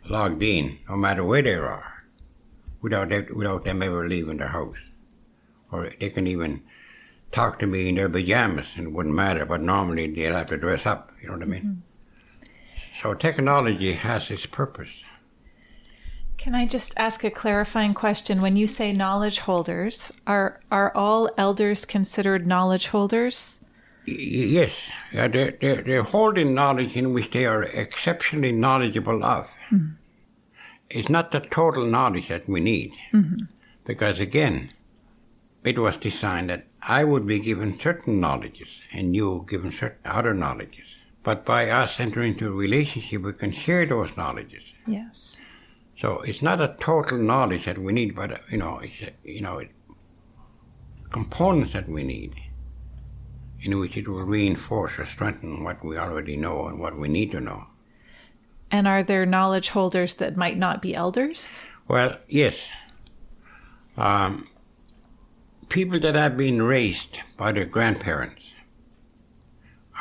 logged 0.10 0.42
in, 0.42 0.80
no 0.90 0.96
matter 0.96 1.24
where 1.24 1.42
they 1.42 1.56
are, 1.56 1.98
without 2.82 3.10
them, 3.10 3.28
without 3.36 3.66
them 3.66 3.84
ever 3.84 4.08
leaving 4.08 4.38
their 4.38 4.48
house. 4.48 4.78
Or 5.72 5.92
they 6.00 6.10
can 6.10 6.28
even 6.28 6.63
talk 7.34 7.60
to 7.60 7.68
me 7.68 7.90
in 7.90 7.96
their 7.96 8.08
pajamas 8.08 8.68
and 8.78 8.88
it 8.88 8.94
wouldn't 8.94 9.13
matter, 9.13 9.46
but 9.46 9.62
normally 9.62 10.08
they'll 10.08 10.34
have 10.34 10.48
to 10.48 10.58
dress 10.58 10.86
up, 10.86 11.12
you 11.22 11.28
know 11.28 11.34
what 11.34 11.44
I 11.44 11.46
mean? 11.46 11.62
Mm-hmm. 11.62 11.88
So 13.02 13.13
technology 13.13 13.94
has 13.94 14.32
its 14.32 14.46
purpose. 14.46 15.04
Can 16.38 16.54
I 16.54 16.65
just 16.65 16.93
ask 16.97 17.23
a 17.23 17.32
clarifying 17.32 17.93
question? 17.93 18.41
When 18.41 18.56
you 18.56 18.67
say 18.67 18.93
knowledge 18.93 19.39
holders, 19.39 20.12
are 20.26 20.60
are 20.71 20.91
all 20.95 21.30
elders 21.38 21.86
considered 21.86 22.45
knowledge 22.45 22.88
holders? 22.88 23.60
Yes, 24.06 24.71
yeah, 25.12 25.28
they're, 25.28 25.52
they're, 25.60 25.82
they're 25.82 26.04
holding 26.04 26.54
knowledge 26.54 26.95
in 26.95 27.13
which 27.13 27.32
they 27.32 27.45
are 27.45 27.63
exceptionally 27.63 28.54
knowledgeable 28.54 29.21
of. 29.21 29.47
Mm-hmm. 29.69 29.95
It's 30.89 31.10
not 31.10 31.32
the 31.32 31.41
total 31.41 31.86
knowledge 31.86 32.30
that 32.30 32.47
we 32.47 32.62
need. 32.62 32.93
Mm-hmm. 33.12 33.45
Because 33.84 34.21
again, 34.21 34.71
it 35.65 35.78
was 35.78 35.97
designed 35.97 36.50
that 36.50 36.67
I 36.82 37.04
would 37.04 37.28
be 37.28 37.39
given 37.39 37.78
certain 37.78 38.21
knowledges 38.21 38.80
and 38.93 39.13
you 39.13 39.45
given 39.50 39.73
certain 39.73 40.00
other 40.06 40.34
knowledges. 40.34 40.86
But 41.23 41.43
by 41.43 41.69
us 41.69 42.00
entering 42.00 42.34
into 42.34 42.47
a 42.47 42.52
relationship, 42.52 43.23
we 43.23 43.34
can 43.34 43.52
share 43.52 43.86
those 43.86 44.15
knowledges. 44.15 44.63
Yes. 44.86 45.41
So 45.99 46.19
it's 46.21 46.43
not 46.43 46.62
a 46.62 46.75
total 46.79 47.17
knowledge 47.17 47.65
that 47.65 47.77
we 47.77 47.91
need, 47.91 48.15
but 48.15 48.41
you 48.51 48.57
know, 48.57 48.79
it's, 48.83 49.12
you 49.23 49.41
know, 49.41 49.62
components 51.10 51.73
that 51.73 51.89
we 51.89 52.03
need, 52.03 52.36
in 53.62 53.79
which 53.79 53.97
it 53.97 54.07
will 54.07 54.23
reinforce 54.23 54.99
or 54.99 55.05
strengthen 55.05 55.63
what 55.63 55.83
we 55.83 55.97
already 55.97 56.38
know 56.38 56.67
and 56.67 56.79
what 56.79 56.97
we 56.97 57.07
need 57.07 57.31
to 57.31 57.39
know. 57.39 57.65
And 58.69 58.88
are 58.88 59.01
there 59.01 59.25
knowledge 59.25 59.69
holders 59.69 60.15
that 60.15 60.38
might 60.38 60.57
not 60.57 60.81
be 60.81 60.93
elders? 60.93 61.62
Well, 61.88 62.17
yes. 62.27 62.55
Um, 63.95 64.47
people 65.69 65.99
that 66.01 66.15
have 66.15 66.38
been 66.38 66.62
raised 66.62 67.19
by 67.38 67.53
their 67.53 67.65
grandparents 67.65 68.43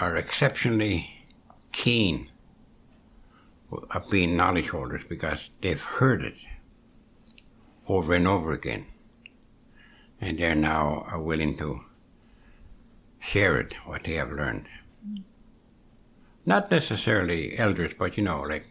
are 0.01 0.17
exceptionally 0.17 1.25
keen 1.73 2.29
of 3.73 4.11
being 4.11 4.37
knowledge 4.37 4.69
holders 4.69 5.03
because 5.09 5.51
they've 5.63 5.83
heard 5.83 6.25
it 6.25 6.35
over 7.89 8.15
and 8.15 8.27
over 8.27 8.53
again. 8.53 8.87
And 10.21 10.39
they're 10.39 10.55
now 10.55 11.07
are 11.09 11.21
willing 11.21 11.57
to 11.59 11.81
share 13.21 13.61
it, 13.61 13.75
what 13.85 14.05
they 14.05 14.15
have 14.15 14.31
learned. 14.31 14.67
Not 16.45 16.71
necessarily 16.71 17.59
elders, 17.59 17.93
but 17.99 18.17
you 18.17 18.23
know, 18.23 18.43
like 18.43 18.65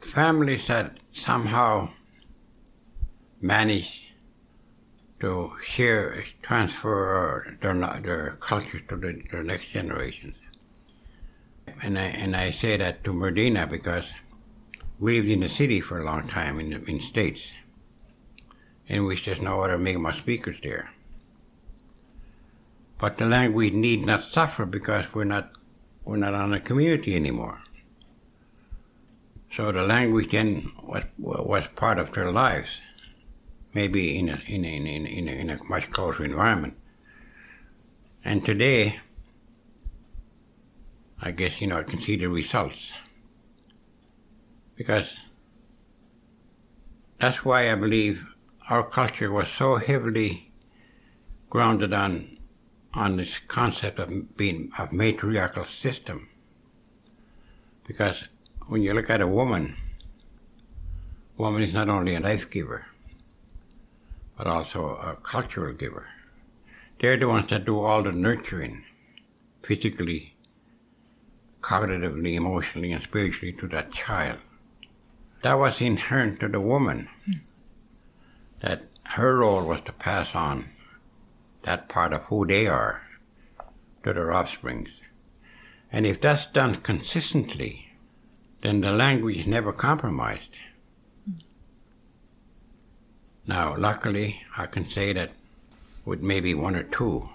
families 0.00 0.66
that 0.68 0.98
somehow 1.12 1.90
manage 3.40 4.12
to 5.20 5.52
share, 5.64 6.24
transfer 6.42 7.56
their, 7.60 7.74
their 8.02 8.36
culture 8.40 8.80
to 8.80 8.96
the, 8.96 9.22
their 9.30 9.42
next 9.42 9.70
generations. 9.70 10.36
And 11.82 11.98
I, 11.98 12.04
and 12.04 12.36
I 12.36 12.50
say 12.50 12.76
that 12.76 13.02
to 13.04 13.12
Murdena 13.12 13.68
because 13.68 14.06
we 14.98 15.16
lived 15.16 15.30
in 15.30 15.40
the 15.40 15.48
city 15.48 15.80
for 15.80 15.98
a 15.98 16.04
long 16.04 16.28
time 16.28 16.60
in 16.60 16.70
the 16.70 16.84
in 16.84 17.00
States, 17.00 17.52
in 18.86 19.04
which 19.04 19.24
there's 19.24 19.42
no 19.42 19.62
other 19.62 19.78
Mi'kmaq 19.78 20.14
speakers 20.14 20.58
there. 20.62 20.90
But 22.98 23.18
the 23.18 23.26
language 23.26 23.72
need 23.72 24.06
not 24.06 24.32
suffer 24.32 24.64
because 24.64 25.12
we're 25.12 25.24
not 25.24 25.52
we're 26.04 26.16
not 26.16 26.34
on 26.34 26.52
a 26.52 26.60
community 26.60 27.16
anymore. 27.16 27.62
So 29.50 29.70
the 29.70 29.82
language 29.82 30.30
then 30.30 30.70
was, 30.82 31.04
was 31.18 31.68
part 31.68 31.98
of 31.98 32.12
their 32.12 32.30
lives, 32.30 32.80
maybe 33.74 34.16
in 34.18 34.28
in, 34.28 34.64
a, 34.64 34.68
in, 34.68 34.86
a, 34.86 35.04
in, 35.04 35.28
a, 35.28 35.32
in 35.32 35.50
a 35.50 35.64
much 35.64 35.90
closer 35.90 36.24
environment. 36.24 36.76
And 38.24 38.44
today, 38.46 39.00
I 41.24 41.30
guess, 41.30 41.60
you 41.60 41.68
know, 41.68 41.78
I 41.78 41.84
can 41.84 42.00
see 42.00 42.16
the 42.16 42.28
results. 42.28 42.92
Because 44.74 45.14
that's 47.20 47.44
why 47.44 47.70
I 47.70 47.76
believe 47.76 48.26
our 48.68 48.84
culture 48.84 49.30
was 49.30 49.48
so 49.48 49.76
heavily 49.76 50.52
grounded 51.48 51.92
on 51.92 52.38
on 52.94 53.16
this 53.16 53.38
concept 53.46 53.98
of 53.98 54.36
being 54.36 54.70
a 54.78 54.88
matriarchal 54.92 55.66
system. 55.66 56.28
Because 57.86 58.24
when 58.66 58.82
you 58.82 58.92
look 58.92 59.08
at 59.08 59.20
a 59.20 59.26
woman, 59.26 59.76
woman 61.38 61.62
is 61.62 61.72
not 61.72 61.88
only 61.88 62.14
a 62.16 62.20
life 62.20 62.50
giver, 62.50 62.86
but 64.36 64.46
also 64.46 64.96
a 64.96 65.16
cultural 65.22 65.72
giver. 65.72 66.08
They're 67.00 67.16
the 67.16 67.28
ones 67.28 67.48
that 67.50 67.64
do 67.64 67.80
all 67.80 68.02
the 68.02 68.12
nurturing, 68.12 68.84
physically, 69.62 70.31
cognitively, 71.62 72.34
emotionally, 72.34 72.92
and 72.92 73.02
spiritually 73.02 73.52
to 73.52 73.68
that 73.68 73.92
child. 73.92 74.38
That 75.42 75.54
was 75.54 75.80
inherent 75.80 76.40
to 76.40 76.48
the 76.48 76.60
woman. 76.60 77.08
That 78.60 78.82
her 79.04 79.38
role 79.38 79.64
was 79.64 79.80
to 79.86 79.92
pass 79.92 80.34
on 80.34 80.70
that 81.62 81.88
part 81.88 82.12
of 82.12 82.22
who 82.22 82.46
they 82.46 82.66
are 82.66 83.02
to 84.04 84.12
their 84.12 84.32
offsprings. 84.32 84.90
And 85.90 86.06
if 86.06 86.20
that's 86.20 86.46
done 86.46 86.76
consistently, 86.76 87.92
then 88.62 88.80
the 88.80 88.92
language 88.92 89.38
is 89.38 89.46
never 89.46 89.72
compromised. 89.72 90.50
Now, 93.46 93.76
luckily, 93.76 94.42
I 94.56 94.66
can 94.66 94.88
say 94.88 95.12
that 95.12 95.32
with 96.04 96.22
maybe 96.22 96.54
one 96.54 96.76
or 96.76 96.84
two, 96.84 97.28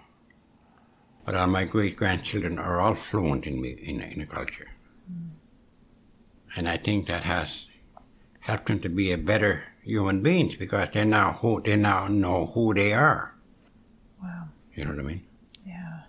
but 1.27 1.35
all 1.35 1.45
my 1.45 1.65
great 1.65 1.97
grandchildren 1.97 2.57
are 2.57 2.79
all 2.79 2.95
fluent 2.95 3.45
in, 3.45 3.65
in, 3.65 3.99
in 3.99 4.19
the 4.19 4.25
culture. 4.25 4.69
Mm. 5.11 5.31
And 6.55 6.69
I 6.69 6.77
think 6.77 7.07
that 7.07 7.23
has 7.23 7.65
helped 8.39 8.67
them 8.67 8.79
to 8.79 8.87
be 8.87 9.11
a 9.11 9.17
better 9.17 9.63
human 9.83 10.23
beings 10.23 10.55
because 10.55 10.87
they 10.93 11.03
now 11.03 11.33
who 11.33 11.61
they 11.61 11.75
now 11.75 12.07
know 12.07 12.45
who 12.45 12.73
they 12.73 12.93
are. 12.93 13.35
Wow. 14.23 14.45
You 14.73 14.85
know 14.85 14.91
what 14.91 14.99
I 14.99 15.03
mean? 15.03 15.25
Yeah. 15.65 15.99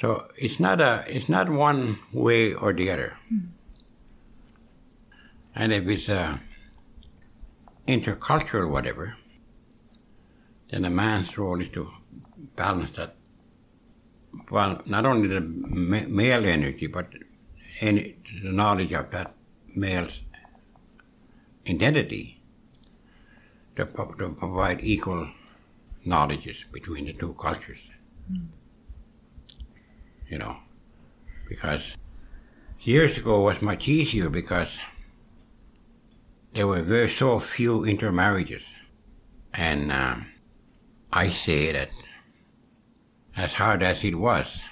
So 0.00 0.26
it's 0.38 0.58
not 0.58 0.80
a 0.80 1.04
it's 1.06 1.28
not 1.28 1.50
one 1.50 1.98
way 2.14 2.54
or 2.54 2.72
the 2.72 2.90
other. 2.90 3.18
Mm. 3.30 3.48
And 5.54 5.74
if 5.74 5.86
it's 5.88 6.08
a 6.08 6.40
intercultural 7.86 8.70
whatever, 8.70 9.14
then 10.70 10.86
a 10.86 10.90
man's 10.90 11.36
role 11.36 11.60
is 11.60 11.68
to 11.74 11.90
balance 12.56 12.96
that. 12.96 13.16
Well, 14.50 14.82
not 14.86 15.04
only 15.04 15.28
the 15.28 15.40
male 15.40 16.44
energy, 16.44 16.86
but 16.86 17.08
any, 17.80 18.16
the 18.42 18.50
knowledge 18.50 18.92
of 18.92 19.10
that 19.10 19.34
male's 19.74 20.20
identity 21.68 22.40
to, 23.76 23.84
to 23.84 24.28
provide 24.30 24.80
equal 24.82 25.28
knowledges 26.04 26.64
between 26.72 27.06
the 27.06 27.12
two 27.12 27.34
cultures. 27.34 27.78
Mm. 28.30 28.46
You 30.28 30.38
know, 30.38 30.56
because 31.48 31.96
years 32.80 33.18
ago 33.18 33.40
was 33.40 33.60
much 33.62 33.86
easier 33.88 34.28
because 34.28 34.68
there 36.54 36.66
were 36.66 36.82
very 36.82 37.10
so 37.10 37.38
few 37.38 37.84
intermarriages. 37.84 38.62
And 39.54 39.92
um, 39.92 40.26
I 41.12 41.30
say 41.30 41.72
that 41.72 41.90
as 43.36 43.54
hard 43.54 43.82
as 43.82 44.04
it 44.04 44.16
was, 44.16 44.62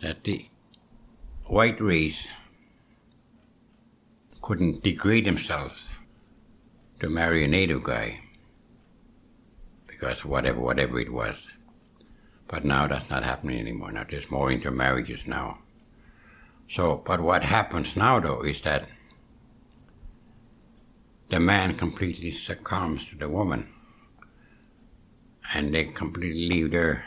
that 0.00 0.24
the 0.24 0.46
white 1.46 1.80
race 1.80 2.26
couldn't 4.40 4.82
degrade 4.82 5.24
themselves 5.24 5.86
to 7.00 7.08
marry 7.08 7.44
a 7.44 7.48
native 7.48 7.84
guy 7.84 8.20
because 9.86 10.24
whatever 10.24 10.60
whatever 10.60 10.98
it 10.98 11.12
was. 11.12 11.36
But 12.48 12.64
now 12.64 12.86
that's 12.86 13.08
not 13.08 13.24
happening 13.24 13.58
anymore. 13.60 13.92
Now 13.92 14.04
there's 14.08 14.30
more 14.30 14.50
intermarriages 14.50 15.26
now. 15.26 15.58
So, 16.68 17.02
but 17.04 17.20
what 17.20 17.44
happens 17.44 17.96
now 17.96 18.18
though 18.20 18.42
is 18.42 18.60
that 18.62 18.88
the 21.30 21.40
man 21.40 21.76
completely 21.76 22.30
succumbs 22.30 23.04
to 23.06 23.16
the 23.16 23.28
woman, 23.28 23.71
and 25.54 25.74
they 25.74 25.84
completely 25.84 26.48
leave 26.48 26.70
their 26.70 27.04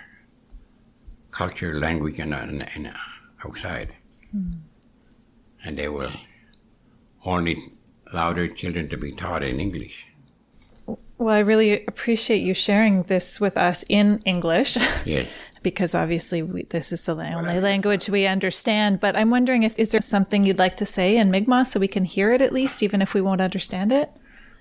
culture, 1.32 1.74
language, 1.74 2.20
and, 2.20 2.34
and, 2.34 2.94
outside, 3.44 3.94
mm. 4.36 4.58
and 5.64 5.78
they 5.78 5.88
will 5.88 6.12
only 7.26 7.58
allow 8.12 8.34
their 8.34 8.48
children 8.48 8.90
to 8.90 8.98
be 8.98 9.12
taught 9.12 9.44
in 9.44 9.60
English. 9.60 10.06
Well, 11.18 11.34
I 11.34 11.40
really 11.40 11.86
appreciate 11.86 12.40
you 12.40 12.54
sharing 12.54 13.04
this 13.04 13.40
with 13.40 13.58
us 13.58 13.86
in 13.88 14.22
English. 14.26 14.78
Yes. 15.06 15.28
because 15.66 15.96
obviously 15.96 16.44
we, 16.44 16.62
this 16.70 16.92
is 16.92 17.04
the 17.06 17.14
only 17.14 17.60
language 17.60 18.08
we 18.08 18.28
understand. 18.28 19.00
But 19.00 19.16
I'm 19.16 19.32
wondering 19.32 19.64
if 19.64 19.74
is 19.80 19.92
there 19.92 20.02
something 20.02 20.46
you'd 20.46 20.60
like 20.60 20.78
to 20.78 20.86
say 20.86 21.18
in 21.18 21.32
Mi'kmaq 21.32 21.66
so 21.66 21.80
we 21.80 21.88
can 21.88 22.06
hear 22.06 22.32
it 22.34 22.42
at 22.42 22.54
least, 22.54 22.84
even 22.84 23.02
if 23.02 23.16
we 23.16 23.22
won't 23.22 23.42
understand 23.42 23.92
it. 23.92 24.12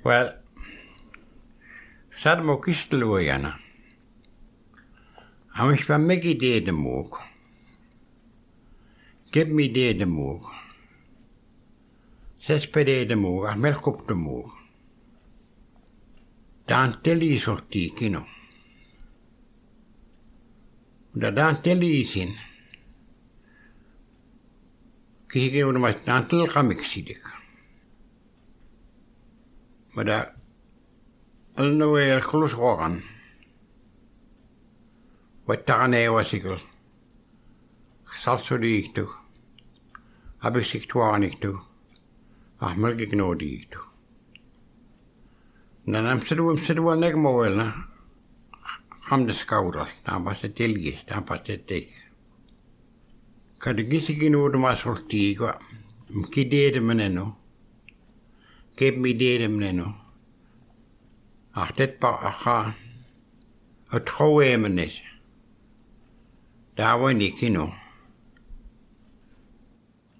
Well, 0.02 0.32
sadmo 2.22 2.58
kisteluojana. 2.58 3.63
Hou 5.55 5.71
eens 5.71 5.85
van 5.85 6.07
Mickey 6.07 6.37
de 6.64 6.73
ook. 6.73 7.23
Geb 9.31 9.49
me 9.49 9.71
de 9.71 10.07
ook. 10.19 10.53
Zes 12.35 12.71
per 12.71 12.85
de 12.85 13.17
ook, 13.27 13.45
ach 13.45 13.57
melk 13.57 13.87
op 13.87 14.09
de 14.09 14.14
moog. 14.14 14.55
Dan 16.64 17.01
tilly 17.01 17.35
is 17.35 17.49
ook 17.49 17.71
die 17.73 17.93
kino. 17.93 18.27
Dat 21.12 21.37
dan 21.37 21.61
tilly 21.61 22.01
is 22.01 22.17
in. 22.17 22.37
Kijk 25.27 25.53
even 25.53 25.81
wat 25.81 26.05
dan 26.05 26.27
tilly 26.27 26.47
kan 26.47 26.71
ik 26.71 26.85
zien. 26.85 27.17
Maar 29.90 30.05
dat... 30.05 30.33
Al 31.55 31.67
nou 31.67 31.93
weer 31.93 32.27
kloos 32.27 32.53
gaan. 32.53 33.13
veterinääräsikul 35.48 36.59
sarsuliiktu 38.22 39.14
abisiktuaaniktu 40.40 41.59
ahmalgignoodiiktu 42.61 43.78
nanamsiduum 45.87 46.59
sidua 46.59 46.96
negmoelna 46.96 47.72
amniskauras 49.11 50.02
tampase 50.04 50.48
tilgis 50.48 51.04
tampase 51.04 51.57
tik 51.57 51.90
kadegisikin 53.59 54.37
uudmasultiiko 54.37 55.52
mkideedemeneno 56.09 57.37
kebmideedemeneno 58.76 59.94
ahtet 61.54 62.00
pa 62.00 62.09
ahaa. 62.09 62.72
A 63.94 64.00
troemenis 64.00 65.02
دعواني 66.78 67.34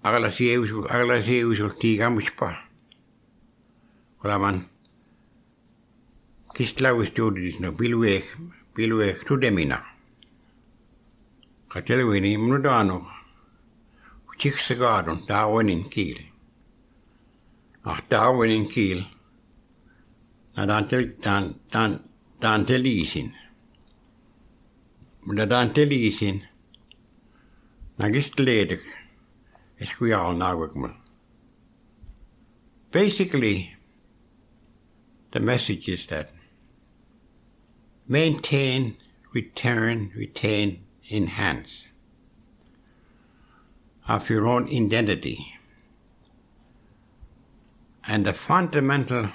أغلى 0.05 0.31
شيء 0.31 0.57
وشو 0.59 0.81
أغلى 0.85 1.23
شيء 1.23 1.45
وشو 1.45 1.67
تيجا 1.67 2.09
مشبا 2.09 2.65
kulaman 4.25 4.57
kistlaustuudis 6.55 7.59
no 7.61 7.69
pilveek 7.79 8.25
pilveek 8.75 9.17
tudemina 9.27 9.77
ka 11.71 11.77
telvini 11.87 12.31
minu 12.41 12.57
taanu 12.65 12.97
tsikse 14.39 14.73
kaadun 14.81 15.19
taavonin 15.29 15.83
kiil 15.93 16.19
ah 17.89 17.99
taavonin 18.11 18.65
kiil 18.73 18.99
no 20.55 20.61
ta 20.69 20.75
on 20.79 20.85
tel- 20.89 21.13
ta 21.23 21.31
on 21.37 21.45
ta 21.71 21.79
on 21.85 21.91
ta 22.41 22.47
on 22.55 22.61
teliisin 22.69 23.27
Mutta 25.25 25.49
daan 25.49 25.73
teliisin. 25.73 26.47
Nagist 27.97 28.39
ledig. 28.39 28.81
Es 29.79 29.95
kui 29.95 30.13
al 30.13 30.35
nagwekmul. 30.35 30.93
Basically, 32.91 33.75
the 35.31 35.39
message 35.39 35.89
is 35.89 36.05
that 36.07 36.33
maintain, 38.07 38.97
return, 39.33 40.11
retain, 40.15 40.85
enhance 41.11 41.87
of 44.07 44.29
your 44.29 44.47
own 44.47 44.69
identity. 44.69 45.53
And 48.07 48.25
the 48.25 48.33
fundamental 48.33 49.29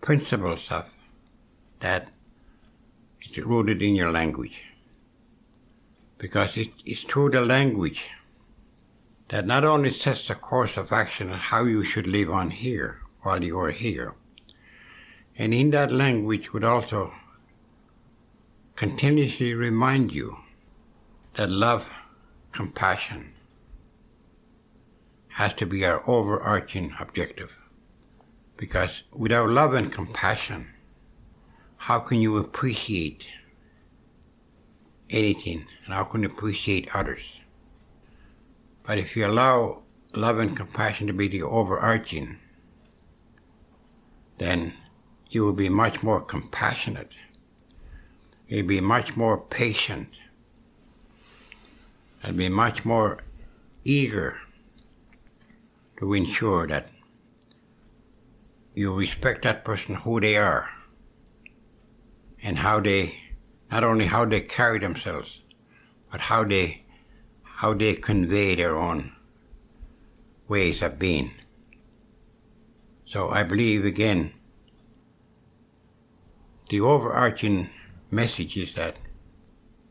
principles 0.00 0.70
of 0.70 0.84
that 1.80 2.08
rooted 3.46 3.82
in 3.82 3.94
your 3.94 4.10
language. 4.10 4.60
Because 6.18 6.56
it 6.56 6.70
is 6.84 7.02
through 7.02 7.30
the 7.30 7.40
language 7.40 8.10
that 9.28 9.46
not 9.46 9.64
only 9.64 9.90
sets 9.90 10.26
the 10.26 10.34
course 10.34 10.76
of 10.76 10.92
action 10.92 11.30
and 11.30 11.40
how 11.40 11.64
you 11.64 11.84
should 11.84 12.06
live 12.06 12.30
on 12.30 12.50
here 12.50 13.00
while 13.22 13.44
you 13.44 13.58
are 13.58 13.70
here, 13.70 14.14
and 15.36 15.54
in 15.54 15.70
that 15.70 15.92
language 15.92 16.52
would 16.52 16.64
also 16.64 17.12
continuously 18.74 19.54
remind 19.54 20.12
you 20.12 20.38
that 21.34 21.50
love, 21.50 21.88
compassion 22.52 23.34
has 25.38 25.54
to 25.54 25.66
be 25.66 25.84
our 25.84 26.02
overarching 26.08 26.92
objective. 26.98 27.54
Because 28.56 29.04
without 29.12 29.48
love 29.48 29.72
and 29.74 29.92
compassion, 29.92 30.70
how 31.78 32.00
can 32.00 32.20
you 32.20 32.36
appreciate 32.36 33.26
anything 35.08 35.64
and 35.84 35.94
how 35.94 36.04
can 36.04 36.22
you 36.22 36.28
appreciate 36.28 36.94
others? 36.94 37.34
But 38.82 38.98
if 38.98 39.16
you 39.16 39.26
allow 39.26 39.84
love 40.14 40.38
and 40.38 40.56
compassion 40.56 41.06
to 41.06 41.12
be 41.12 41.28
the 41.28 41.42
overarching, 41.42 42.38
then 44.38 44.74
you 45.30 45.44
will 45.44 45.52
be 45.52 45.68
much 45.68 46.02
more 46.02 46.20
compassionate. 46.20 47.12
You'll 48.48 48.66
be 48.66 48.80
much 48.80 49.16
more 49.16 49.38
patient. 49.38 50.08
And 52.22 52.36
be 52.36 52.48
much 52.48 52.84
more 52.84 53.20
eager 53.84 54.38
to 55.98 56.12
ensure 56.14 56.66
that 56.66 56.88
you 58.74 58.94
respect 58.94 59.42
that 59.42 59.64
person 59.64 59.94
who 59.94 60.20
they 60.20 60.36
are 60.36 60.68
and 62.42 62.58
how 62.58 62.80
they 62.80 63.20
not 63.70 63.84
only 63.84 64.06
how 64.06 64.24
they 64.24 64.40
carry 64.40 64.78
themselves, 64.78 65.40
but 66.10 66.20
how 66.20 66.44
they 66.44 66.84
how 67.42 67.74
they 67.74 67.94
convey 67.94 68.54
their 68.54 68.76
own 68.76 69.12
ways 70.48 70.80
of 70.82 70.98
being. 70.98 71.32
So 73.04 73.30
I 73.30 73.42
believe 73.42 73.84
again 73.84 74.32
the 76.70 76.80
overarching 76.80 77.70
message 78.10 78.56
is 78.56 78.74
that 78.74 78.96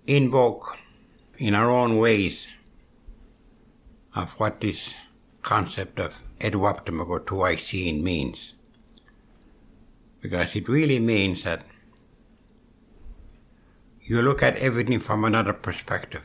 invoke 0.05 0.77
in 1.37 1.53
our 1.55 1.69
own 1.69 1.97
ways 1.97 2.45
of 4.15 4.31
what 4.39 4.61
this 4.61 4.93
concept 5.41 5.99
of 5.99 6.15
Etuaptmumk 6.39 7.25
tuisin 7.25 8.01
means. 8.01 8.55
Because 10.21 10.55
it 10.55 10.67
really 10.67 10.99
means 10.99 11.43
that 11.43 11.65
you 14.09 14.21
look 14.21 14.41
at 14.41 14.55
everything 14.55 15.01
from 15.01 15.25
another 15.25 15.51
perspective. 15.51 16.23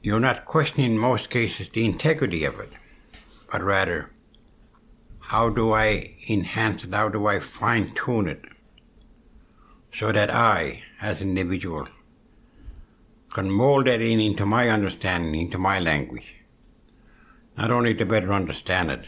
You're 0.00 0.20
not 0.20 0.44
questioning 0.44 0.92
in 0.92 0.98
most 0.98 1.28
cases 1.28 1.68
the 1.68 1.84
integrity 1.84 2.44
of 2.44 2.60
it, 2.60 2.70
but 3.50 3.64
rather 3.64 4.12
how 5.18 5.50
do 5.50 5.72
I 5.72 6.14
enhance 6.28 6.84
it, 6.84 6.94
how 6.94 7.08
do 7.08 7.26
I 7.26 7.40
fine 7.40 7.92
tune 7.96 8.28
it 8.28 8.44
so 9.92 10.12
that 10.12 10.32
I, 10.32 10.84
as 11.00 11.20
an 11.20 11.36
individual, 11.36 11.88
can 13.30 13.50
mold 13.50 13.88
that 13.88 14.00
in 14.00 14.20
into 14.20 14.46
my 14.46 14.68
understanding, 14.68 15.34
into 15.34 15.58
my 15.58 15.80
language. 15.80 16.36
Not 17.56 17.72
only 17.72 17.92
to 17.94 18.06
better 18.06 18.32
understand 18.32 18.92
it, 18.92 19.04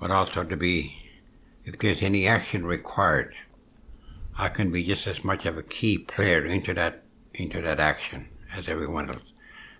but 0.00 0.10
also 0.10 0.42
to 0.42 0.56
be, 0.56 1.08
if 1.64 1.78
there's 1.78 2.02
any 2.02 2.26
action 2.26 2.66
required, 2.66 3.32
I 4.38 4.48
can 4.48 4.70
be 4.70 4.84
just 4.84 5.06
as 5.06 5.24
much 5.24 5.46
of 5.46 5.56
a 5.56 5.62
key 5.62 5.98
player 5.98 6.44
into 6.44 6.74
that 6.74 7.02
into 7.34 7.60
that 7.62 7.80
action 7.80 8.28
as 8.54 8.68
everyone 8.68 9.10
else. 9.10 9.32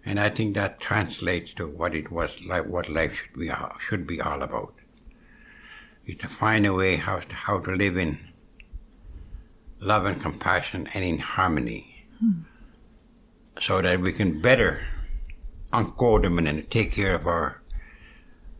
And 0.04 0.20
I 0.20 0.28
think 0.28 0.54
that 0.54 0.80
translates 0.80 1.52
to 1.54 1.66
what 1.66 1.94
it 1.94 2.10
was 2.10 2.44
like, 2.44 2.66
what 2.66 2.88
life 2.88 3.14
should 3.14 3.38
be 3.38 3.50
should 3.80 4.06
be 4.06 4.20
all 4.20 4.42
about. 4.42 4.74
Is 6.06 6.18
to 6.18 6.28
find 6.28 6.64
a 6.64 6.72
way 6.72 6.96
how 6.96 7.18
to, 7.18 7.34
how 7.34 7.58
to 7.60 7.70
live 7.72 7.96
in 7.96 8.28
love 9.80 10.04
and 10.06 10.20
compassion 10.20 10.88
and 10.94 11.04
in 11.04 11.18
harmony, 11.18 12.06
hmm. 12.20 12.42
so 13.60 13.82
that 13.82 14.00
we 14.00 14.12
can 14.12 14.40
better 14.40 14.86
encode 15.72 16.22
them 16.22 16.38
and 16.38 16.70
take 16.70 16.92
care 16.92 17.14
of 17.14 17.26
our 17.26 17.62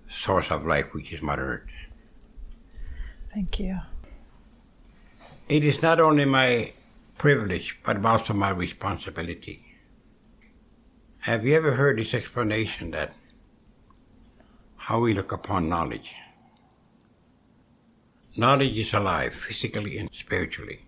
source 0.08 0.50
of 0.50 0.66
life, 0.66 0.86
which 0.92 1.12
is 1.12 1.22
Mother 1.22 1.62
Earth. 1.62 1.70
Thank 3.32 3.60
you. 3.60 3.78
It 5.48 5.62
is 5.62 5.80
not 5.80 6.00
only 6.00 6.24
my 6.24 6.72
privilege, 7.18 7.78
but 7.84 8.04
also 8.04 8.34
my 8.34 8.50
responsibility. 8.50 9.60
Have 11.20 11.46
you 11.46 11.54
ever 11.54 11.74
heard 11.74 11.98
this 11.98 12.14
explanation 12.14 12.90
that 12.90 13.16
how 14.76 15.00
we 15.00 15.14
look 15.14 15.30
upon 15.30 15.68
knowledge? 15.68 16.16
Knowledge 18.36 18.76
is 18.76 18.92
alive, 18.92 19.34
physically 19.34 19.98
and 19.98 20.10
spiritually. 20.12 20.80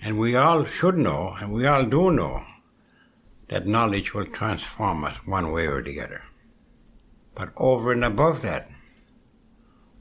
And 0.00 0.18
we 0.18 0.36
all 0.36 0.64
should 0.64 0.96
know, 0.96 1.36
and 1.38 1.52
we 1.52 1.66
all 1.66 1.84
do 1.84 2.10
know, 2.10 2.44
that 3.48 3.66
knowledge 3.66 4.14
will 4.14 4.26
transform 4.26 5.04
us 5.04 5.16
one 5.26 5.52
way 5.52 5.66
or 5.66 5.82
the 5.82 6.00
other. 6.00 6.22
But 7.34 7.50
over 7.58 7.92
and 7.92 8.04
above 8.04 8.40
that, 8.40 8.70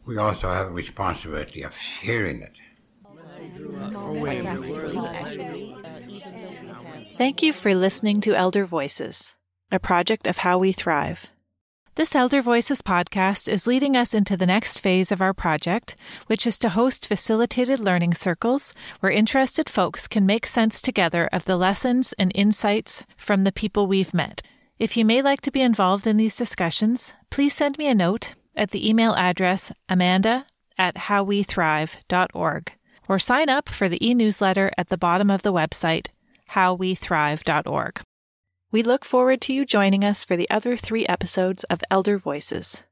we 0.06 0.18
also 0.18 0.48
have 0.48 0.68
a 0.68 0.72
responsibility 0.72 1.62
of 1.62 1.76
sharing 1.76 2.42
it. 2.42 2.54
Thank 7.18 7.42
you 7.42 7.54
for 7.54 7.76
listening 7.76 8.22
to 8.22 8.36
Elder 8.36 8.66
Voices, 8.66 9.36
a 9.72 9.80
project 9.80 10.28
of 10.28 10.38
How 10.38 10.58
We 10.58 10.72
Thrive. 10.72 11.32
This 11.96 12.16
Elder 12.16 12.42
Voices 12.42 12.82
podcast 12.82 13.48
is 13.48 13.68
leading 13.68 13.96
us 13.96 14.16
into 14.16 14.36
the 14.36 14.48
next 14.48 14.80
phase 14.80 15.12
of 15.12 15.22
our 15.22 15.34
project, 15.34 15.96
which 16.26 16.48
is 16.48 16.58
to 16.58 16.70
host 16.70 17.08
facilitated 17.08 17.80
learning 17.80 18.16
circles 18.16 18.74
where 19.00 19.12
interested 19.12 19.70
folks 19.70 20.08
can 20.08 20.26
make 20.26 20.48
sense 20.48 20.82
together 20.82 21.30
of 21.32 21.46
the 21.46 21.56
lessons 21.56 22.14
and 22.14 22.32
insights 22.34 23.04
from 23.16 23.44
the 23.44 23.52
people 23.52 23.86
we've 23.86 24.14
met. 24.14 24.42
If 24.80 24.98
you 24.98 25.06
may 25.06 25.22
like 25.22 25.42
to 25.42 25.52
be 25.52 25.62
involved 25.62 26.08
in 26.08 26.18
these 26.18 26.36
discussions, 26.36 27.14
please 27.30 27.54
send 27.54 27.78
me 27.78 27.88
a 27.88 27.94
note 27.96 28.34
at 28.56 28.72
the 28.72 28.90
email 28.90 29.14
address 29.14 29.72
amanda 29.88 30.48
at 30.80 30.96
howwethrive.org 30.96 32.72
or 33.08 33.20
sign 33.20 33.50
up 33.50 33.70
for 33.70 33.89
the 33.89 34.06
e 34.06 34.13
newsletter 34.13 34.72
at 34.78 34.89
the 34.89 34.98
bottom 34.98 35.30
of 35.30 35.42
the 35.42 35.54
website, 35.54 36.08
howwethrive.org. 36.52 38.02
We 38.72 38.84
look 38.84 39.06
forward 39.06 39.42
to 39.42 39.54
you 39.54 39.66
joining 39.66 40.04
us 40.04 40.24
for 40.24 40.36
the 40.36 40.50
other 40.50 40.76
three 40.76 41.06
episodes 41.06 41.63
of 41.66 41.84
Elder 41.92 42.18
Voices. 42.18 42.84